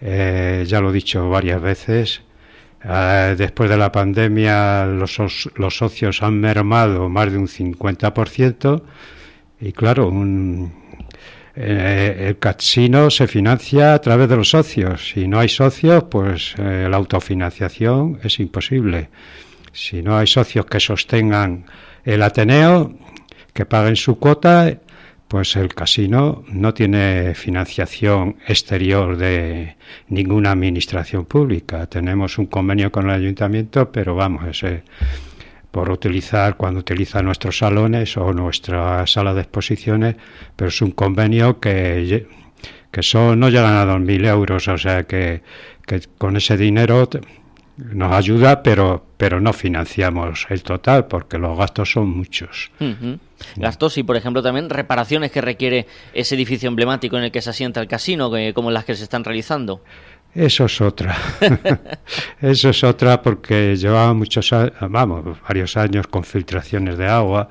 Eh, 0.00 0.64
ya 0.66 0.80
lo 0.80 0.90
he 0.90 0.92
dicho 0.92 1.28
varias 1.30 1.62
veces. 1.62 2.22
Eh, 2.88 3.34
después 3.36 3.68
de 3.68 3.76
la 3.76 3.90
pandemia, 3.90 4.86
los, 4.86 5.18
os- 5.18 5.50
los 5.56 5.76
socios 5.76 6.22
han 6.22 6.38
mermado 6.40 7.08
más 7.08 7.32
de 7.32 7.38
un 7.38 7.48
50%. 7.48 8.82
Y 9.60 9.72
claro, 9.72 10.08
un, 10.08 10.72
eh, 11.56 12.26
el 12.28 12.38
casino 12.38 13.10
se 13.10 13.26
financia 13.26 13.94
a 13.94 14.00
través 14.00 14.28
de 14.28 14.36
los 14.36 14.50
socios. 14.50 15.10
Si 15.10 15.26
no 15.26 15.40
hay 15.40 15.48
socios, 15.48 16.04
pues 16.04 16.54
eh, 16.58 16.86
la 16.88 16.96
autofinanciación 16.98 18.20
es 18.22 18.38
imposible. 18.38 19.08
Si 19.72 20.02
no 20.02 20.16
hay 20.16 20.26
socios 20.26 20.66
que 20.66 20.78
sostengan 20.80 21.66
el 22.04 22.22
Ateneo, 22.22 22.94
que 23.52 23.66
paguen 23.66 23.96
su 23.96 24.18
cuota, 24.18 24.72
pues 25.28 25.56
el 25.56 25.74
casino 25.74 26.44
no 26.48 26.72
tiene 26.72 27.34
financiación 27.34 28.36
exterior 28.46 29.16
de 29.16 29.76
ninguna 30.08 30.52
administración 30.52 31.24
pública. 31.24 31.86
Tenemos 31.86 32.38
un 32.38 32.46
convenio 32.46 32.92
con 32.92 33.10
el 33.10 33.16
ayuntamiento, 33.16 33.90
pero 33.90 34.14
vamos, 34.14 34.46
ese 34.46 34.84
por 35.76 35.90
utilizar 35.90 36.56
cuando 36.56 36.80
utiliza 36.80 37.20
nuestros 37.20 37.58
salones 37.58 38.16
o 38.16 38.32
nuestra 38.32 39.06
sala 39.06 39.34
de 39.34 39.42
exposiciones, 39.42 40.16
pero 40.56 40.68
es 40.68 40.80
un 40.80 40.92
convenio 40.92 41.60
que, 41.60 42.26
que 42.90 43.02
son, 43.02 43.40
no 43.40 43.50
llegan 43.50 43.74
a 43.74 43.84
2.000 43.84 44.26
euros, 44.26 44.68
o 44.68 44.78
sea 44.78 45.02
que, 45.02 45.42
que 45.86 46.00
con 46.16 46.38
ese 46.38 46.56
dinero 46.56 47.10
nos 47.76 48.12
ayuda, 48.14 48.62
pero, 48.62 49.04
pero 49.16 49.40
no 49.40 49.52
financiamos 49.52 50.46
el 50.50 50.62
total 50.62 51.06
porque 51.06 51.36
los 51.38 51.56
gastos 51.58 51.90
son 51.92 52.08
muchos. 52.08 52.70
Gastos 53.56 53.98
y, 53.98 54.02
por 54.02 54.16
ejemplo, 54.16 54.42
también 54.42 54.70
reparaciones 54.70 55.30
que 55.30 55.40
requiere 55.42 55.86
ese 56.14 56.34
edificio 56.36 56.68
emblemático 56.68 57.16
en 57.18 57.24
el 57.24 57.30
que 57.32 57.42
se 57.42 57.50
asienta 57.50 57.80
el 57.80 57.88
casino, 57.88 58.30
que- 58.30 58.52
como 58.54 58.70
las 58.70 58.84
que 58.84 58.94
se 58.94 59.02
están 59.04 59.24
realizando. 59.24 59.82
Eso 60.34 60.66
es 60.66 60.80
otra. 60.80 61.16
Eso 62.40 62.68
es 62.70 62.84
otra 62.84 63.22
porque 63.22 63.76
llevaba 63.76 64.12
muchos, 64.14 64.50
vamos, 64.80 65.38
varios 65.46 65.76
años 65.76 66.06
con 66.06 66.24
filtraciones 66.24 66.98
de 66.98 67.06
agua. 67.06 67.48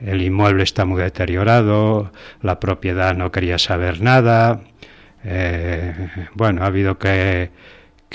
El 0.00 0.22
inmueble 0.22 0.62
está 0.62 0.84
muy 0.84 1.00
deteriorado, 1.02 2.12
la 2.42 2.60
propiedad 2.60 3.14
no 3.16 3.30
quería 3.30 3.58
saber 3.58 4.00
nada. 4.00 4.60
eh, 5.24 6.08
bueno, 6.34 6.62
ha 6.62 6.66
habido 6.66 6.98
que, 6.98 7.50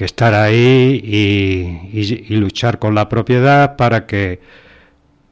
que 0.02 0.06
estar 0.06 0.34
ahí 0.34 1.00
y, 1.04 2.00
y- 2.00 2.26
y 2.28 2.36
luchar 2.38 2.80
con 2.80 2.96
la 2.96 3.08
propiedad 3.08 3.76
para 3.76 4.08
que 4.08 4.40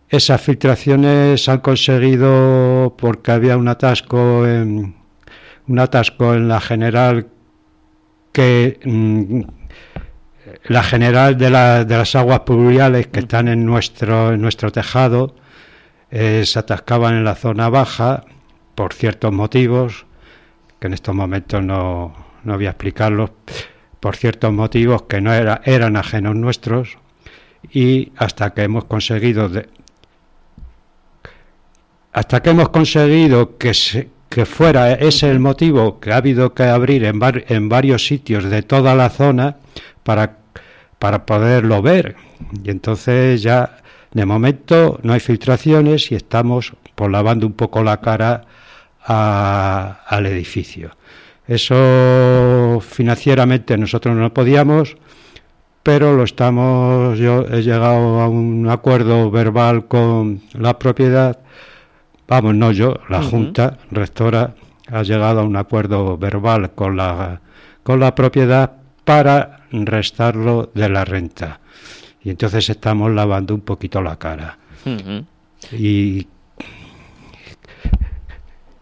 esas 0.10 0.40
filtraciones 0.42 1.50
han 1.50 1.58
conseguido, 1.60 2.96
porque 2.96 3.32
había 3.32 3.58
un 3.58 3.68
atasco 3.68 4.46
en, 4.46 4.96
un 5.68 5.80
atasco 5.80 6.36
en 6.36 6.48
la 6.48 6.62
general 6.62 7.30
que 8.32 8.80
mm, 8.86 9.42
la 10.66 10.84
general 10.84 11.36
de, 11.36 11.50
la- 11.50 11.84
de 11.84 11.98
las 11.98 12.16
aguas 12.16 12.42
pluviales 12.42 13.08
que 13.08 13.22
están 13.22 13.48
en 13.48 13.66
nuestro, 13.66 14.34
en 14.34 14.42
nuestro 14.42 14.72
tejado 14.72 15.36
eh, 16.12 16.44
se 16.46 16.60
atascaban 16.60 17.16
en 17.16 17.24
la 17.24 17.34
zona 17.34 17.70
baja 17.70 18.24
por 18.76 18.94
ciertos 18.94 19.32
motivos, 19.34 20.06
que 20.80 20.86
en 20.86 20.94
estos 20.94 21.16
momentos 21.16 21.64
no, 21.64 22.14
no 22.44 22.56
voy 22.56 22.68
a 22.68 22.70
explicarlos, 22.70 23.32
por 24.00 24.16
ciertos 24.16 24.52
motivos 24.54 25.04
que 25.04 25.22
no 25.22 25.34
era, 25.34 25.62
eran 25.66 25.96
ajenos 25.98 26.36
nuestros, 26.36 26.98
y 27.72 28.12
hasta 28.18 28.54
que 28.54 28.64
hemos 28.64 28.86
conseguido 28.86 29.50
hasta 32.14 32.42
que 32.42 32.50
hemos 32.50 32.70
conseguido 32.70 33.58
que 33.58 33.74
se- 33.74 34.10
que 34.30 34.46
fuera 34.46 34.94
ese 34.94 35.30
el 35.30 35.40
motivo 35.40 36.00
que 36.00 36.12
ha 36.12 36.18
habido 36.18 36.54
que 36.54 36.64
abrir 36.64 37.04
en, 37.04 37.20
var- 37.20 37.46
en 37.50 37.68
varios 37.70 38.06
sitios 38.06 38.44
de 38.46 38.62
toda 38.62 38.96
la 38.96 39.10
zona 39.10 39.58
para 40.04 40.38
para 41.00 41.26
poderlo 41.26 41.82
ver. 41.82 42.18
Y 42.64 42.72
entonces 42.72 43.42
ya 43.42 43.78
de 44.12 44.26
momento 44.26 45.00
no 45.02 45.14
hay 45.14 45.22
filtraciones 45.22 46.12
y 46.12 46.16
estamos 46.16 46.74
pues 46.96 47.10
lavando 47.10 47.48
un 47.48 47.54
poco 47.54 47.84
la 47.84 48.02
cara 48.02 48.42
a- 49.06 50.02
al 50.08 50.26
edificio. 50.26 50.92
Eso 51.48 51.76
financieramente 53.00 53.78
nosotros 53.78 54.14
no 54.14 54.34
podíamos 54.34 54.98
pero 55.84 56.18
lo 56.18 56.24
estamos 56.24 57.18
yo 57.18 57.46
he 57.50 57.62
llegado 57.62 58.20
a 58.20 58.28
un 58.28 58.68
acuerdo 58.70 59.32
verbal 59.32 59.88
con 59.88 60.42
la 60.54 60.78
propiedad. 60.78 61.40
Vamos 62.28 62.56
no 62.56 62.74
yo 62.74 63.00
la 63.08 63.24
junta 63.24 63.78
rectora 63.90 64.54
ha 64.92 65.04
llegado 65.04 65.40
a 65.40 65.44
un 65.44 65.56
acuerdo 65.56 66.18
verbal 66.18 66.72
con 66.76 66.98
la 66.98 67.40
con 67.84 68.02
la 68.02 68.14
propiedad 68.14 68.74
para 69.06 69.62
restarlo 69.72 70.70
de 70.76 70.90
la 70.90 71.06
renta. 71.06 71.62
Y 72.22 72.32
entonces 72.32 72.70
estamos 72.70 73.12
lavando 73.12 73.56
un 73.56 73.62
poquito 73.62 74.02
la 74.02 74.18
cara. 74.18 74.58
Y 75.72 76.28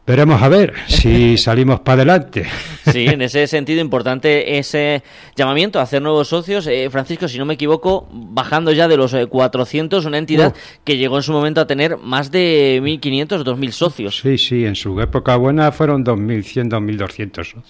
veremos 0.08 0.42
a 0.42 0.48
ver 0.48 0.74
si 0.88 1.38
salimos 1.38 1.82
para 1.82 1.96
adelante 2.02 2.48
Sí, 2.92 3.06
en 3.06 3.22
ese 3.22 3.46
sentido 3.48 3.82
importante 3.82 4.58
ese 4.58 5.04
llamamiento 5.36 5.78
a 5.80 5.82
hacer 5.82 6.02
nuevos 6.02 6.30
socios. 6.30 6.66
Eh, 6.68 6.90
Francisco, 6.90 7.28
si 7.28 7.38
no 7.38 7.44
me 7.46 7.56
equivoco, 7.56 8.08
bajando 8.10 8.72
ya 8.72 8.88
de 8.88 8.96
los 8.96 9.14
eh, 9.14 9.28
400, 9.28 10.06
una 10.06 10.18
entidad 10.18 10.56
que 10.86 10.96
llegó 10.96 11.18
en 11.18 11.24
su 11.24 11.34
momento 11.34 11.60
a 11.60 11.68
tener 11.68 11.98
más 11.98 12.32
de 12.32 12.80
1.500, 12.82 13.44
2.000 13.44 13.72
socios. 13.72 14.20
Sí, 14.22 14.38
sí, 14.38 14.64
en 14.66 14.76
su 14.76 15.00
época 15.02 15.36
buena 15.36 15.74
fueron 15.74 16.06
2.100, 16.06 16.70
2.200 16.70 17.32
soci- 17.34 17.64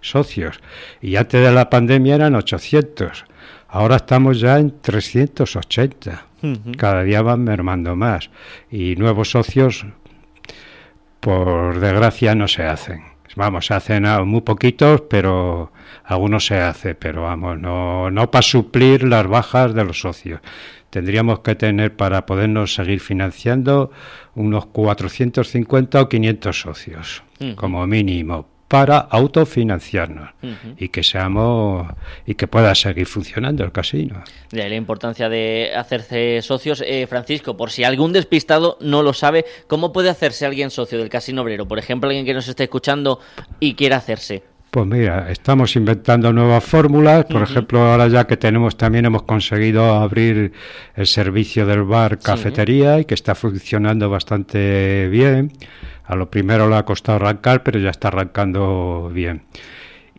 socios. 0.00 0.58
Y 1.00 1.14
antes 1.14 1.40
de 1.40 1.52
la 1.52 1.70
pandemia 1.70 2.16
eran 2.16 2.34
800. 2.34 3.24
Ahora 3.68 3.94
estamos 3.96 4.40
ya 4.40 4.58
en 4.58 4.74
380. 4.80 6.26
Ujú. 6.42 6.72
Cada 6.76 7.04
día 7.04 7.22
van 7.22 7.44
mermando 7.44 7.94
más. 7.94 8.28
Y 8.72 8.96
nuevos 8.96 9.30
socios, 9.30 9.86
por 11.24 11.80
desgracia, 11.80 12.34
no 12.34 12.46
se 12.46 12.64
hacen. 12.64 13.02
Vamos, 13.34 13.66
se 13.66 13.74
hacen 13.74 14.04
muy 14.26 14.42
poquitos, 14.42 15.00
pero 15.08 15.72
algunos 16.04 16.44
se 16.46 16.58
hace, 16.60 16.94
pero 16.94 17.22
vamos, 17.22 17.58
no, 17.58 18.10
no 18.10 18.30
para 18.30 18.42
suplir 18.42 19.04
las 19.04 19.26
bajas 19.26 19.74
de 19.74 19.84
los 19.84 20.00
socios. 20.00 20.40
Tendríamos 20.90 21.40
que 21.40 21.54
tener 21.54 21.96
para 21.96 22.26
podernos 22.26 22.74
seguir 22.74 23.00
financiando 23.00 23.90
unos 24.34 24.66
450 24.66 26.02
o 26.02 26.08
500 26.10 26.60
socios, 26.60 27.22
como 27.56 27.86
mínimo, 27.86 28.46
para 28.74 28.98
autofinanciarnos 28.98 30.30
Ujú. 30.42 30.74
y 30.78 30.88
que 30.88 31.04
seamos 31.04 31.86
y 32.26 32.34
que 32.34 32.48
pueda 32.48 32.74
seguir 32.74 33.06
funcionando 33.06 33.62
el 33.62 33.70
casino. 33.70 34.24
De 34.50 34.62
ahí 34.62 34.70
la 34.70 34.74
importancia 34.74 35.28
de 35.28 35.70
hacerse 35.76 36.42
socios. 36.42 36.82
Eh, 36.84 37.06
Francisco, 37.06 37.56
por 37.56 37.70
si 37.70 37.84
algún 37.84 38.12
despistado 38.12 38.76
no 38.80 39.04
lo 39.04 39.12
sabe, 39.12 39.44
¿cómo 39.68 39.92
puede 39.92 40.10
hacerse 40.10 40.44
alguien 40.44 40.70
socio 40.70 40.98
del 40.98 41.08
Casino 41.08 41.42
Obrero? 41.42 41.68
Por 41.68 41.78
ejemplo, 41.78 42.08
alguien 42.08 42.26
que 42.26 42.34
nos 42.34 42.48
esté 42.48 42.64
escuchando 42.64 43.20
y 43.60 43.74
quiera 43.74 43.98
hacerse. 43.98 44.42
Pues 44.72 44.88
mira, 44.88 45.30
estamos 45.30 45.76
inventando 45.76 46.32
nuevas 46.32 46.64
fórmulas. 46.64 47.26
Por 47.26 47.42
Ujú. 47.42 47.52
ejemplo, 47.52 47.80
ahora 47.80 48.08
ya 48.08 48.26
que 48.26 48.36
tenemos 48.36 48.76
también 48.76 49.04
hemos 49.04 49.22
conseguido 49.22 49.94
abrir 49.94 50.50
el 50.96 51.06
servicio 51.06 51.64
del 51.64 51.84
bar 51.84 52.18
cafetería 52.18 52.98
y 52.98 53.04
que 53.04 53.14
está 53.14 53.36
funcionando 53.36 54.10
bastante 54.10 55.06
bien. 55.08 55.52
A 56.04 56.16
lo 56.16 56.30
primero 56.30 56.68
le 56.68 56.76
ha 56.76 56.84
costado 56.84 57.16
arrancar, 57.16 57.62
pero 57.62 57.78
ya 57.78 57.90
está 57.90 58.08
arrancando 58.08 59.10
bien. 59.12 59.42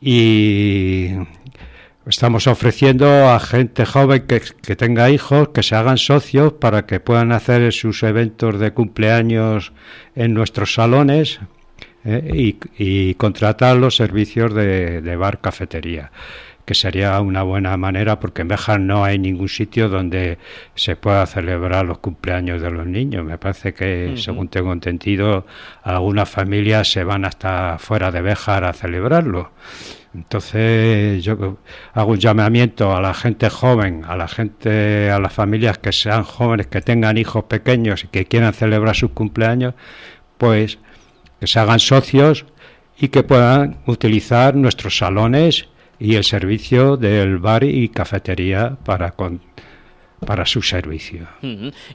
Y 0.02 1.12
estamos 2.06 2.48
ofreciendo 2.48 3.30
a 3.30 3.40
gente 3.40 3.86
joven 3.86 4.26
que, 4.28 4.42
que 4.62 4.76
tenga 4.76 5.10
hijos 5.10 5.50
que 5.50 5.64
se 5.64 5.76
hagan 5.76 5.98
socios 5.98 6.54
para 6.54 6.86
que 6.86 7.00
puedan 7.00 7.32
hacer 7.32 7.72
sus 7.72 8.04
eventos 8.04 8.60
de 8.60 8.72
cumpleaños 8.72 9.74
en 10.16 10.34
nuestros 10.34 10.74
salones 10.74 11.40
¿eh? 12.04 12.58
y, 12.78 13.14
contratar 13.16 13.78
los 13.78 13.96
servicios 13.96 14.54
de, 14.54 15.02
de 15.02 15.16
bar 15.16 15.42
cafetería 15.42 16.12
que 16.66 16.74
sería 16.74 17.22
una 17.22 17.44
buena 17.44 17.78
manera 17.78 18.20
porque 18.20 18.42
en 18.42 18.48
Béjar 18.48 18.80
no 18.80 19.06
hay 19.06 19.20
ningún 19.20 19.50
sitio 19.50 19.88
donde 19.88 20.40
se 20.74 20.96
pueda 20.96 21.26
celebrar 21.28 21.86
los 21.86 22.00
cumpleaños 22.00 22.62
de 22.62 22.72
los 22.72 22.88
niños. 22.88 23.24
Me 23.24 23.38
parece 23.38 23.74
que, 23.74 24.16
según 24.18 24.48
tengo 24.50 24.74
entendido, 24.74 25.46
algunas 25.84 26.28
familias 26.28 26.92
se 26.92 27.04
van 27.04 27.24
hasta 27.24 27.78
fuera 27.78 28.12
de 28.12 28.22
Béjar 28.22 28.64
a 28.64 28.74
celebrarlo. 28.74 29.52
Entonces 30.16 31.24
yo 31.24 31.58
hago 31.94 32.12
un 32.12 32.20
llamamiento 32.20 32.96
a 32.96 33.02
la 33.02 33.14
gente 33.14 33.50
joven, 33.50 34.04
a 34.08 34.16
la 34.16 34.28
gente, 34.28 35.12
a 35.12 35.20
las 35.20 35.34
familias 35.34 35.78
que 35.78 35.92
sean 35.92 36.24
jóvenes, 36.24 36.68
que 36.68 36.82
tengan 36.82 37.18
hijos 37.18 37.44
pequeños 37.44 38.06
y 38.06 38.08
que 38.08 38.26
quieran 38.26 38.54
celebrar 38.54 38.96
sus 38.96 39.12
cumpleaños, 39.12 39.76
pues 40.38 40.80
que 41.40 41.48
se 41.48 41.60
hagan 41.60 41.80
socios 41.80 42.46
y 42.98 43.10
que 43.10 43.24
puedan 43.24 43.78
utilizar 43.86 44.56
nuestros 44.56 44.98
salones 44.98 45.68
y 46.00 46.16
el 46.16 46.24
servicio 46.24 46.98
del 46.98 47.38
bar 47.38 47.64
y 47.64 47.90
cafetería 47.90 48.78
para 48.86 49.12
con- 49.12 49.42
para 50.26 50.46
su 50.46 50.62
servicio. 50.62 51.28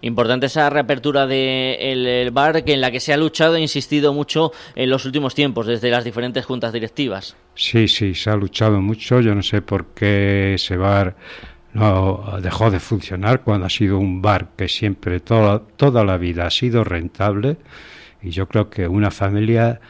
Importante 0.03 0.47
esa 0.47 0.71
reapertura 0.71 1.27
del 1.27 2.31
bar 2.31 2.63
que 2.65 2.75
en 2.75 2.81
la 2.81 2.91
que 2.91 3.01
se 3.01 3.13
ha 3.13 3.17
luchado 3.17 3.57
e 3.57 3.61
insistido 3.61 4.13
mucho 4.13 4.53
en 4.77 4.89
los 4.91 5.05
últimos 5.05 5.35
tiempos 5.35 5.67
desde 5.67 5.91
las 5.91 6.05
diferentes 6.05 6.45
juntas 6.45 6.73
directivas. 6.73 7.35
Sí, 7.55 7.89
sí, 7.89 8.15
se 8.15 8.31
ha 8.31 8.37
luchado 8.37 8.81
mucho. 8.81 9.21
Yo 9.21 9.35
no 9.35 9.43
sé 9.43 9.63
por 9.63 9.87
qué 9.95 10.55
ese 10.55 10.77
bar 10.77 11.17
no 11.73 12.39
dejó 12.43 12.71
de 12.71 12.79
funcionar 12.79 13.41
cuando 13.43 13.67
ha 13.67 13.71
sido 13.71 13.99
un 13.99 14.21
bar 14.23 14.49
que 14.57 14.69
siempre, 14.69 15.21
toda, 15.21 15.61
toda 15.77 16.05
la 16.05 16.17
vida 16.17 16.47
ha 16.47 16.51
sido 16.51 16.85
rentable. 16.85 17.57
Y 18.23 18.31
yo 18.31 18.47
creo 18.47 18.69
que 18.71 18.87
una 18.87 19.11
familia 19.11 19.81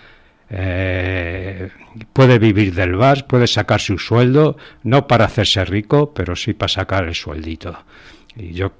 eh, 0.50 1.70
puede 2.12 2.38
vivir 2.38 2.74
del 2.74 2.96
bar, 2.96 3.26
puede 3.26 3.46
sacar 3.46 3.80
su 3.80 3.98
sueldo, 3.98 4.56
no 4.82 5.06
para 5.06 5.26
hacerse 5.26 5.64
rico, 5.64 6.12
pero 6.12 6.34
sí 6.34 6.54
para 6.54 6.68
sacar 6.68 7.04
el 7.04 7.14
sueldito. 7.14 7.78
Y 8.36 8.52
yo 8.52 8.72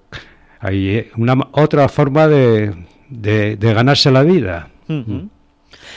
hay 0.58 1.10
una 1.16 1.34
otra 1.52 1.88
forma 1.88 2.26
de, 2.28 2.74
de, 3.08 3.56
ganarse 3.74 4.10
la 4.10 4.22
vida. 4.22 4.68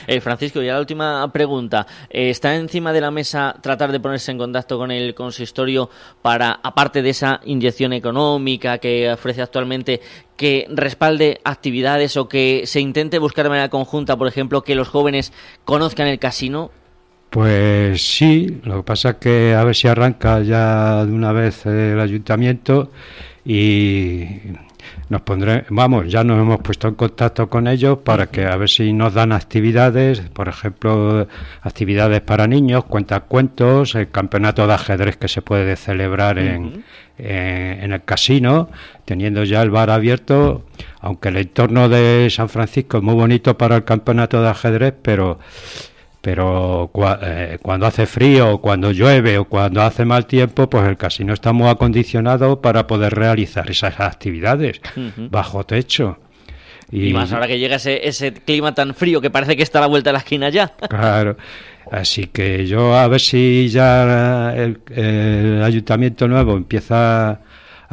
Eh, 0.07 0.21
Francisco, 0.21 0.61
ya 0.61 0.73
la 0.73 0.79
última 0.79 1.31
pregunta. 1.31 1.85
Eh, 2.09 2.29
¿Está 2.29 2.55
encima 2.55 2.93
de 2.93 3.01
la 3.01 3.11
mesa 3.11 3.55
tratar 3.61 3.91
de 3.91 3.99
ponerse 3.99 4.31
en 4.31 4.37
contacto 4.37 4.77
con 4.77 4.91
el 4.91 5.13
consistorio 5.13 5.89
para, 6.21 6.59
aparte 6.63 7.01
de 7.01 7.09
esa 7.09 7.39
inyección 7.45 7.93
económica 7.93 8.77
que 8.77 9.11
ofrece 9.11 9.41
actualmente, 9.41 10.01
que 10.35 10.67
respalde 10.69 11.39
actividades 11.43 12.17
o 12.17 12.27
que 12.27 12.63
se 12.65 12.79
intente 12.79 13.19
buscar 13.19 13.45
de 13.45 13.49
manera 13.49 13.69
conjunta, 13.69 14.17
por 14.17 14.27
ejemplo, 14.27 14.63
que 14.63 14.75
los 14.75 14.87
jóvenes 14.87 15.33
conozcan 15.65 16.07
el 16.07 16.19
casino? 16.19 16.71
Pues 17.29 17.99
sí, 18.01 18.61
lo 18.63 18.77
que 18.77 18.83
pasa 18.83 19.09
es 19.09 19.15
que 19.15 19.55
a 19.55 19.63
ver 19.63 19.75
si 19.75 19.87
arranca 19.87 20.41
ya 20.41 21.03
de 21.03 21.11
una 21.11 21.31
vez 21.31 21.65
el 21.65 21.99
ayuntamiento 21.99 22.91
y 23.43 24.25
nos 25.13 25.21
pondré, 25.21 25.63
vamos, 25.69 26.11
ya 26.11 26.23
nos 26.23 26.39
hemos 26.39 26.59
puesto 26.61 26.87
en 26.87 26.95
contacto 26.95 27.47
con 27.47 27.67
ellos 27.67 27.99
para 27.99 28.27
que 28.27 28.47
a 28.47 28.55
ver 28.57 28.67
si 28.67 28.93
nos 28.93 29.13
dan 29.13 29.31
actividades, 29.31 30.21
por 30.21 30.47
ejemplo, 30.47 31.27
actividades 31.61 32.21
para 32.21 32.47
niños, 32.47 32.85
cuentacuentos, 32.85 33.93
el 33.93 34.09
campeonato 34.09 34.65
de 34.65 34.73
ajedrez 34.73 35.15
que 35.17 35.27
se 35.27 35.43
puede 35.43 35.75
celebrar 35.75 36.39
en, 36.39 36.83
eh, 37.19 37.79
en 37.81 37.93
el 37.93 38.03
casino, 38.03 38.69
teniendo 39.05 39.43
ya 39.43 39.61
el 39.61 39.69
bar 39.69 39.91
abierto, 39.91 40.65
aunque 40.99 41.29
el 41.29 41.37
entorno 41.37 41.89
de 41.89 42.27
San 42.31 42.49
Francisco 42.49 42.97
es 42.97 43.03
muy 43.03 43.13
bonito 43.13 43.55
para 43.55 43.75
el 43.75 43.83
campeonato 43.83 44.41
de 44.41 44.49
ajedrez, 44.49 44.95
pero 44.99 45.37
pero 46.23 46.89
cua- 46.93 47.19
eh, 47.21 47.57
cuando 47.61 47.85
hace 47.85 48.05
frío, 48.05 48.53
o 48.53 48.61
cuando 48.61 48.91
llueve 48.91 49.37
o 49.37 49.43
cuando 49.43 49.81
hace 49.81 50.05
mal 50.05 50.25
tiempo, 50.25 50.69
pues 50.69 50.87
el 50.87 50.95
casino 50.95 51.33
está 51.33 51.51
muy 51.51 51.67
acondicionado 51.67 52.61
para 52.61 52.87
poder 52.87 53.13
realizar 53.13 53.69
esas 53.69 53.99
actividades 53.99 54.79
bajo 55.29 55.65
techo. 55.65 56.17
Y, 56.89 57.11
más 57.11 57.33
ahora 57.33 57.47
que 57.47 57.59
llega 57.59 57.75
ese, 57.75 58.07
ese 58.07 58.31
clima 58.31 58.73
tan 58.73 58.95
frío 58.95 59.19
que 59.19 59.29
parece 59.29 59.57
que 59.57 59.63
está 59.63 59.79
a 59.79 59.81
la 59.81 59.87
vuelta 59.87 60.11
de 60.11 60.13
la 60.13 60.19
esquina 60.19 60.47
ya. 60.47 60.71
Claro. 60.89 61.35
Así 61.91 62.27
que 62.27 62.65
yo 62.65 62.95
a 62.95 63.05
ver 63.09 63.19
si 63.19 63.67
ya 63.67 64.53
el, 64.55 64.79
el 64.95 65.61
ayuntamiento 65.61 66.29
nuevo 66.29 66.55
empieza 66.55 67.31
a 67.31 67.39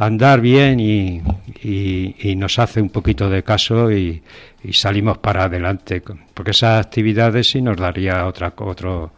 andar 0.05 0.41
bien 0.41 0.79
y, 0.79 1.21
y- 1.63 2.15
y 2.19 2.35
nos 2.35 2.57
hace 2.59 2.81
un 2.81 2.89
poquito 2.89 3.29
de 3.29 3.43
caso 3.43 3.91
y, 3.91 4.21
y 4.63 4.73
salimos 4.73 5.17
para 5.19 5.43
adelante. 5.45 6.01
Porque 6.33 6.51
esas 6.51 6.85
actividades 6.85 7.49
sí 7.49 7.61
nos 7.61 7.77
daría 7.77 8.25
otra, 8.25 8.53
otro, 8.57 9.11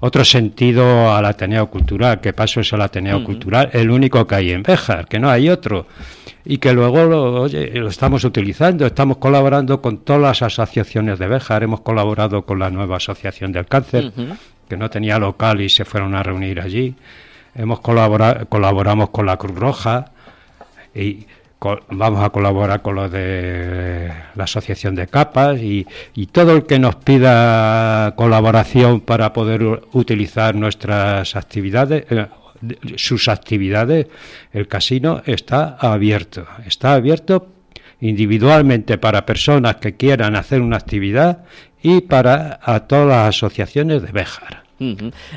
otro 0.00 0.24
sentido 0.24 1.14
al 1.14 1.24
Ateneo 1.26 1.68
Cultural, 1.70 2.20
que 2.20 2.32
paso 2.32 2.60
es 2.60 2.72
el 2.72 2.80
Ateneo 2.82 3.22
Cultural, 3.24 3.70
el 3.72 3.90
único 3.90 4.26
que 4.26 4.34
hay 4.34 4.50
en 4.50 4.62
Béjar, 4.62 5.06
que 5.06 5.18
no 5.20 5.30
hay 5.30 5.48
otro. 5.48 5.86
Y 6.44 6.58
que 6.58 6.72
luego 6.72 7.04
lo, 7.04 7.42
oye, 7.42 7.72
lo 7.74 7.88
estamos 7.88 8.22
utilizando, 8.24 8.86
estamos 8.86 9.16
colaborando 9.18 9.80
con 9.82 9.98
todas 9.98 10.22
las 10.22 10.42
asociaciones 10.42 11.18
de 11.18 11.26
Béjar, 11.26 11.62
hemos 11.64 11.80
colaborado 11.80 12.42
con 12.46 12.58
la 12.60 12.70
nueva 12.70 12.96
Asociación 12.98 13.52
del 13.52 13.66
Cáncer, 13.66 14.12
que 14.68 14.76
no 14.76 14.88
tenía 14.90 15.18
local 15.18 15.60
y 15.60 15.68
se 15.68 15.84
fueron 15.84 16.14
a 16.16 16.22
reunir 16.22 16.60
allí. 16.60 16.94
Hemos 17.54 17.80
colaborado, 17.80 18.46
colaboramos 18.48 19.10
con 19.10 19.26
la 19.26 19.36
Cruz 19.38 19.56
Roja 19.56 20.12
y 20.96 21.26
vamos 21.90 22.22
a 22.22 22.30
colaborar 22.30 22.82
con 22.82 22.96
los 22.96 23.10
de 23.10 24.12
la 24.34 24.44
Asociación 24.44 24.94
de 24.94 25.06
Capas 25.06 25.58
y, 25.60 25.86
todo 26.32 26.52
el 26.52 26.66
que 26.66 26.78
nos 26.78 26.96
pida 26.96 28.14
colaboración 28.16 29.00
para 29.00 29.32
poder 29.32 29.62
utilizar 29.92 30.54
nuestras 30.54 31.34
actividades, 31.34 32.04
eh, 32.10 32.26
sus 32.96 33.28
actividades, 33.28 34.06
el 34.52 34.68
casino 34.68 35.22
está 35.26 35.76
abierto. 35.80 36.46
Está 36.66 36.94
abierto 36.94 37.48
individualmente 38.00 38.98
para 38.98 39.24
personas 39.24 39.76
que 39.76 39.96
quieran 39.96 40.36
hacer 40.36 40.60
una 40.60 40.76
actividad 40.76 41.44
y 41.82 42.02
para 42.02 42.60
a 42.62 42.80
todas 42.80 43.08
las 43.08 43.28
asociaciones 43.28 44.02
de 44.02 44.12
Béjar. 44.12 44.65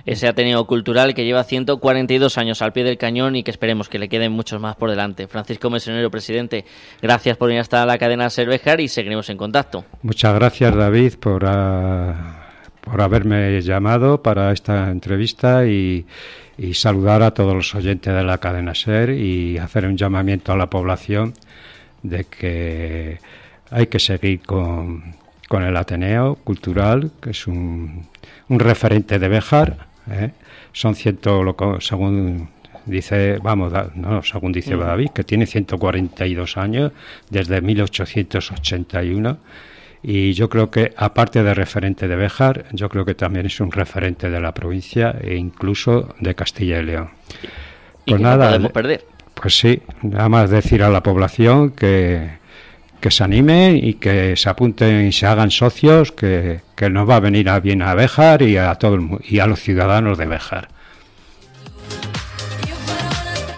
Ese 0.05 0.27
Ateneo 0.27 0.65
Cultural 0.65 1.13
que 1.13 1.25
lleva 1.25 1.43
142 1.43 2.37
años 2.37 2.61
al 2.61 2.73
pie 2.73 2.83
del 2.83 2.97
cañón 2.97 3.35
y 3.35 3.43
que 3.43 3.51
esperemos 3.51 3.89
que 3.89 3.99
le 3.99 4.09
queden 4.09 4.31
muchos 4.31 4.59
más 4.59 4.75
por 4.75 4.89
delante. 4.89 5.27
Francisco 5.27 5.69
Mesonero, 5.69 6.11
presidente, 6.11 6.65
gracias 7.01 7.37
por 7.37 7.47
venir 7.47 7.61
hasta 7.61 7.85
la 7.85 7.97
cadena 7.97 8.29
Cervejar 8.29 8.81
y 8.81 8.87
seguiremos 8.87 9.29
en 9.29 9.37
contacto. 9.37 9.85
Muchas 10.01 10.33
gracias 10.35 10.75
David 10.75 11.13
por, 11.19 11.43
ah, 11.45 12.49
por 12.81 13.01
haberme 13.01 13.61
llamado 13.61 14.21
para 14.21 14.51
esta 14.51 14.89
entrevista 14.89 15.65
y, 15.65 16.05
y 16.57 16.73
saludar 16.73 17.23
a 17.23 17.33
todos 17.33 17.55
los 17.55 17.73
oyentes 17.75 18.13
de 18.13 18.23
la 18.23 18.37
cadena 18.39 18.75
SER 18.75 19.11
y 19.11 19.57
hacer 19.57 19.85
un 19.85 19.95
llamamiento 19.95 20.51
a 20.51 20.57
la 20.57 20.69
población 20.69 21.33
de 22.03 22.25
que 22.25 23.19
hay 23.71 23.87
que 23.87 23.99
seguir 23.99 24.41
con, 24.41 25.15
con 25.50 25.64
el 25.64 25.76
Ateneo 25.76 26.36
Cultural, 26.36 27.12
que 27.22 27.32
es 27.32 27.45
un, 27.47 28.08
un 28.47 28.60
referente 28.60 29.20
de 29.20 29.28
Béjar. 29.28 29.88
¿eh? 30.10 30.32
Son 30.72 30.95
ciento, 30.95 31.43
según 31.82 32.47
dice, 32.86 33.39
vamos, 33.43 33.72
da- 33.74 33.91
no, 33.95 34.24
según 34.24 34.52
dice 34.54 34.76
Ujú. 34.76 34.86
David, 34.86 35.10
que 35.10 35.24
tiene 35.26 35.45
142 35.45 36.56
años 36.56 36.91
desde 37.30 37.60
1881 37.62 39.38
y 40.02 40.32
yo 40.34 40.47
creo 40.50 40.72
que 40.72 40.93
aparte 40.95 41.43
de 41.43 41.54
referente 41.54 42.08
de 42.08 42.16
Béjar, 42.16 42.66
yo 42.72 42.88
creo 42.88 43.04
que 43.04 43.16
también 43.16 43.45
es 43.45 43.60
un 43.60 43.72
referente 43.72 44.30
de 44.30 44.39
la 44.39 44.54
provincia 44.54 45.14
e 45.22 45.36
incluso 45.36 46.16
de 46.20 46.36
Castilla 46.36 46.80
y 46.80 46.86
León. 46.86 47.10
Y 48.06 48.14
que 48.14 48.20
no 48.20 48.38
podemos 48.38 48.72
perder. 48.72 49.04
Pues 49.34 49.58
sí, 49.58 49.82
nada 50.04 50.30
más 50.30 50.50
decir 50.50 50.84
a 50.84 50.89
la 50.89 51.04
población 51.04 51.72
que, 51.72 52.38
que 53.00 53.12
se 53.12 53.24
animen 53.24 53.80
y 53.82 53.95
que 53.95 54.36
se 54.36 54.50
apunten 54.50 55.08
y 55.08 55.12
se 55.12 55.26
hagan 55.26 55.52
socios, 55.52 56.12
que, 56.12 56.62
que 56.76 56.89
nos 56.89 57.10
va 57.10 57.18
a 57.18 57.20
venir 57.20 57.50
a 57.50 57.60
bien 57.60 57.82
a 57.82 57.93
Béjar 57.93 58.41
y 58.41 58.58
a 58.58 58.76
todo 58.76 58.95
el 58.95 59.08
y 59.28 59.39
a 59.39 59.47
los 59.47 59.60
ciudadanos 59.60 60.18
de 60.18 60.26
Béjar. 60.26 60.68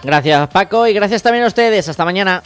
Gracias 0.04 0.48
Paco 0.48 0.86
y 0.86 0.92
gracias 0.92 1.22
también 1.22 1.44
a 1.44 1.48
ustedes. 1.48 1.88
Hasta 1.88 2.04
mañana. 2.04 2.42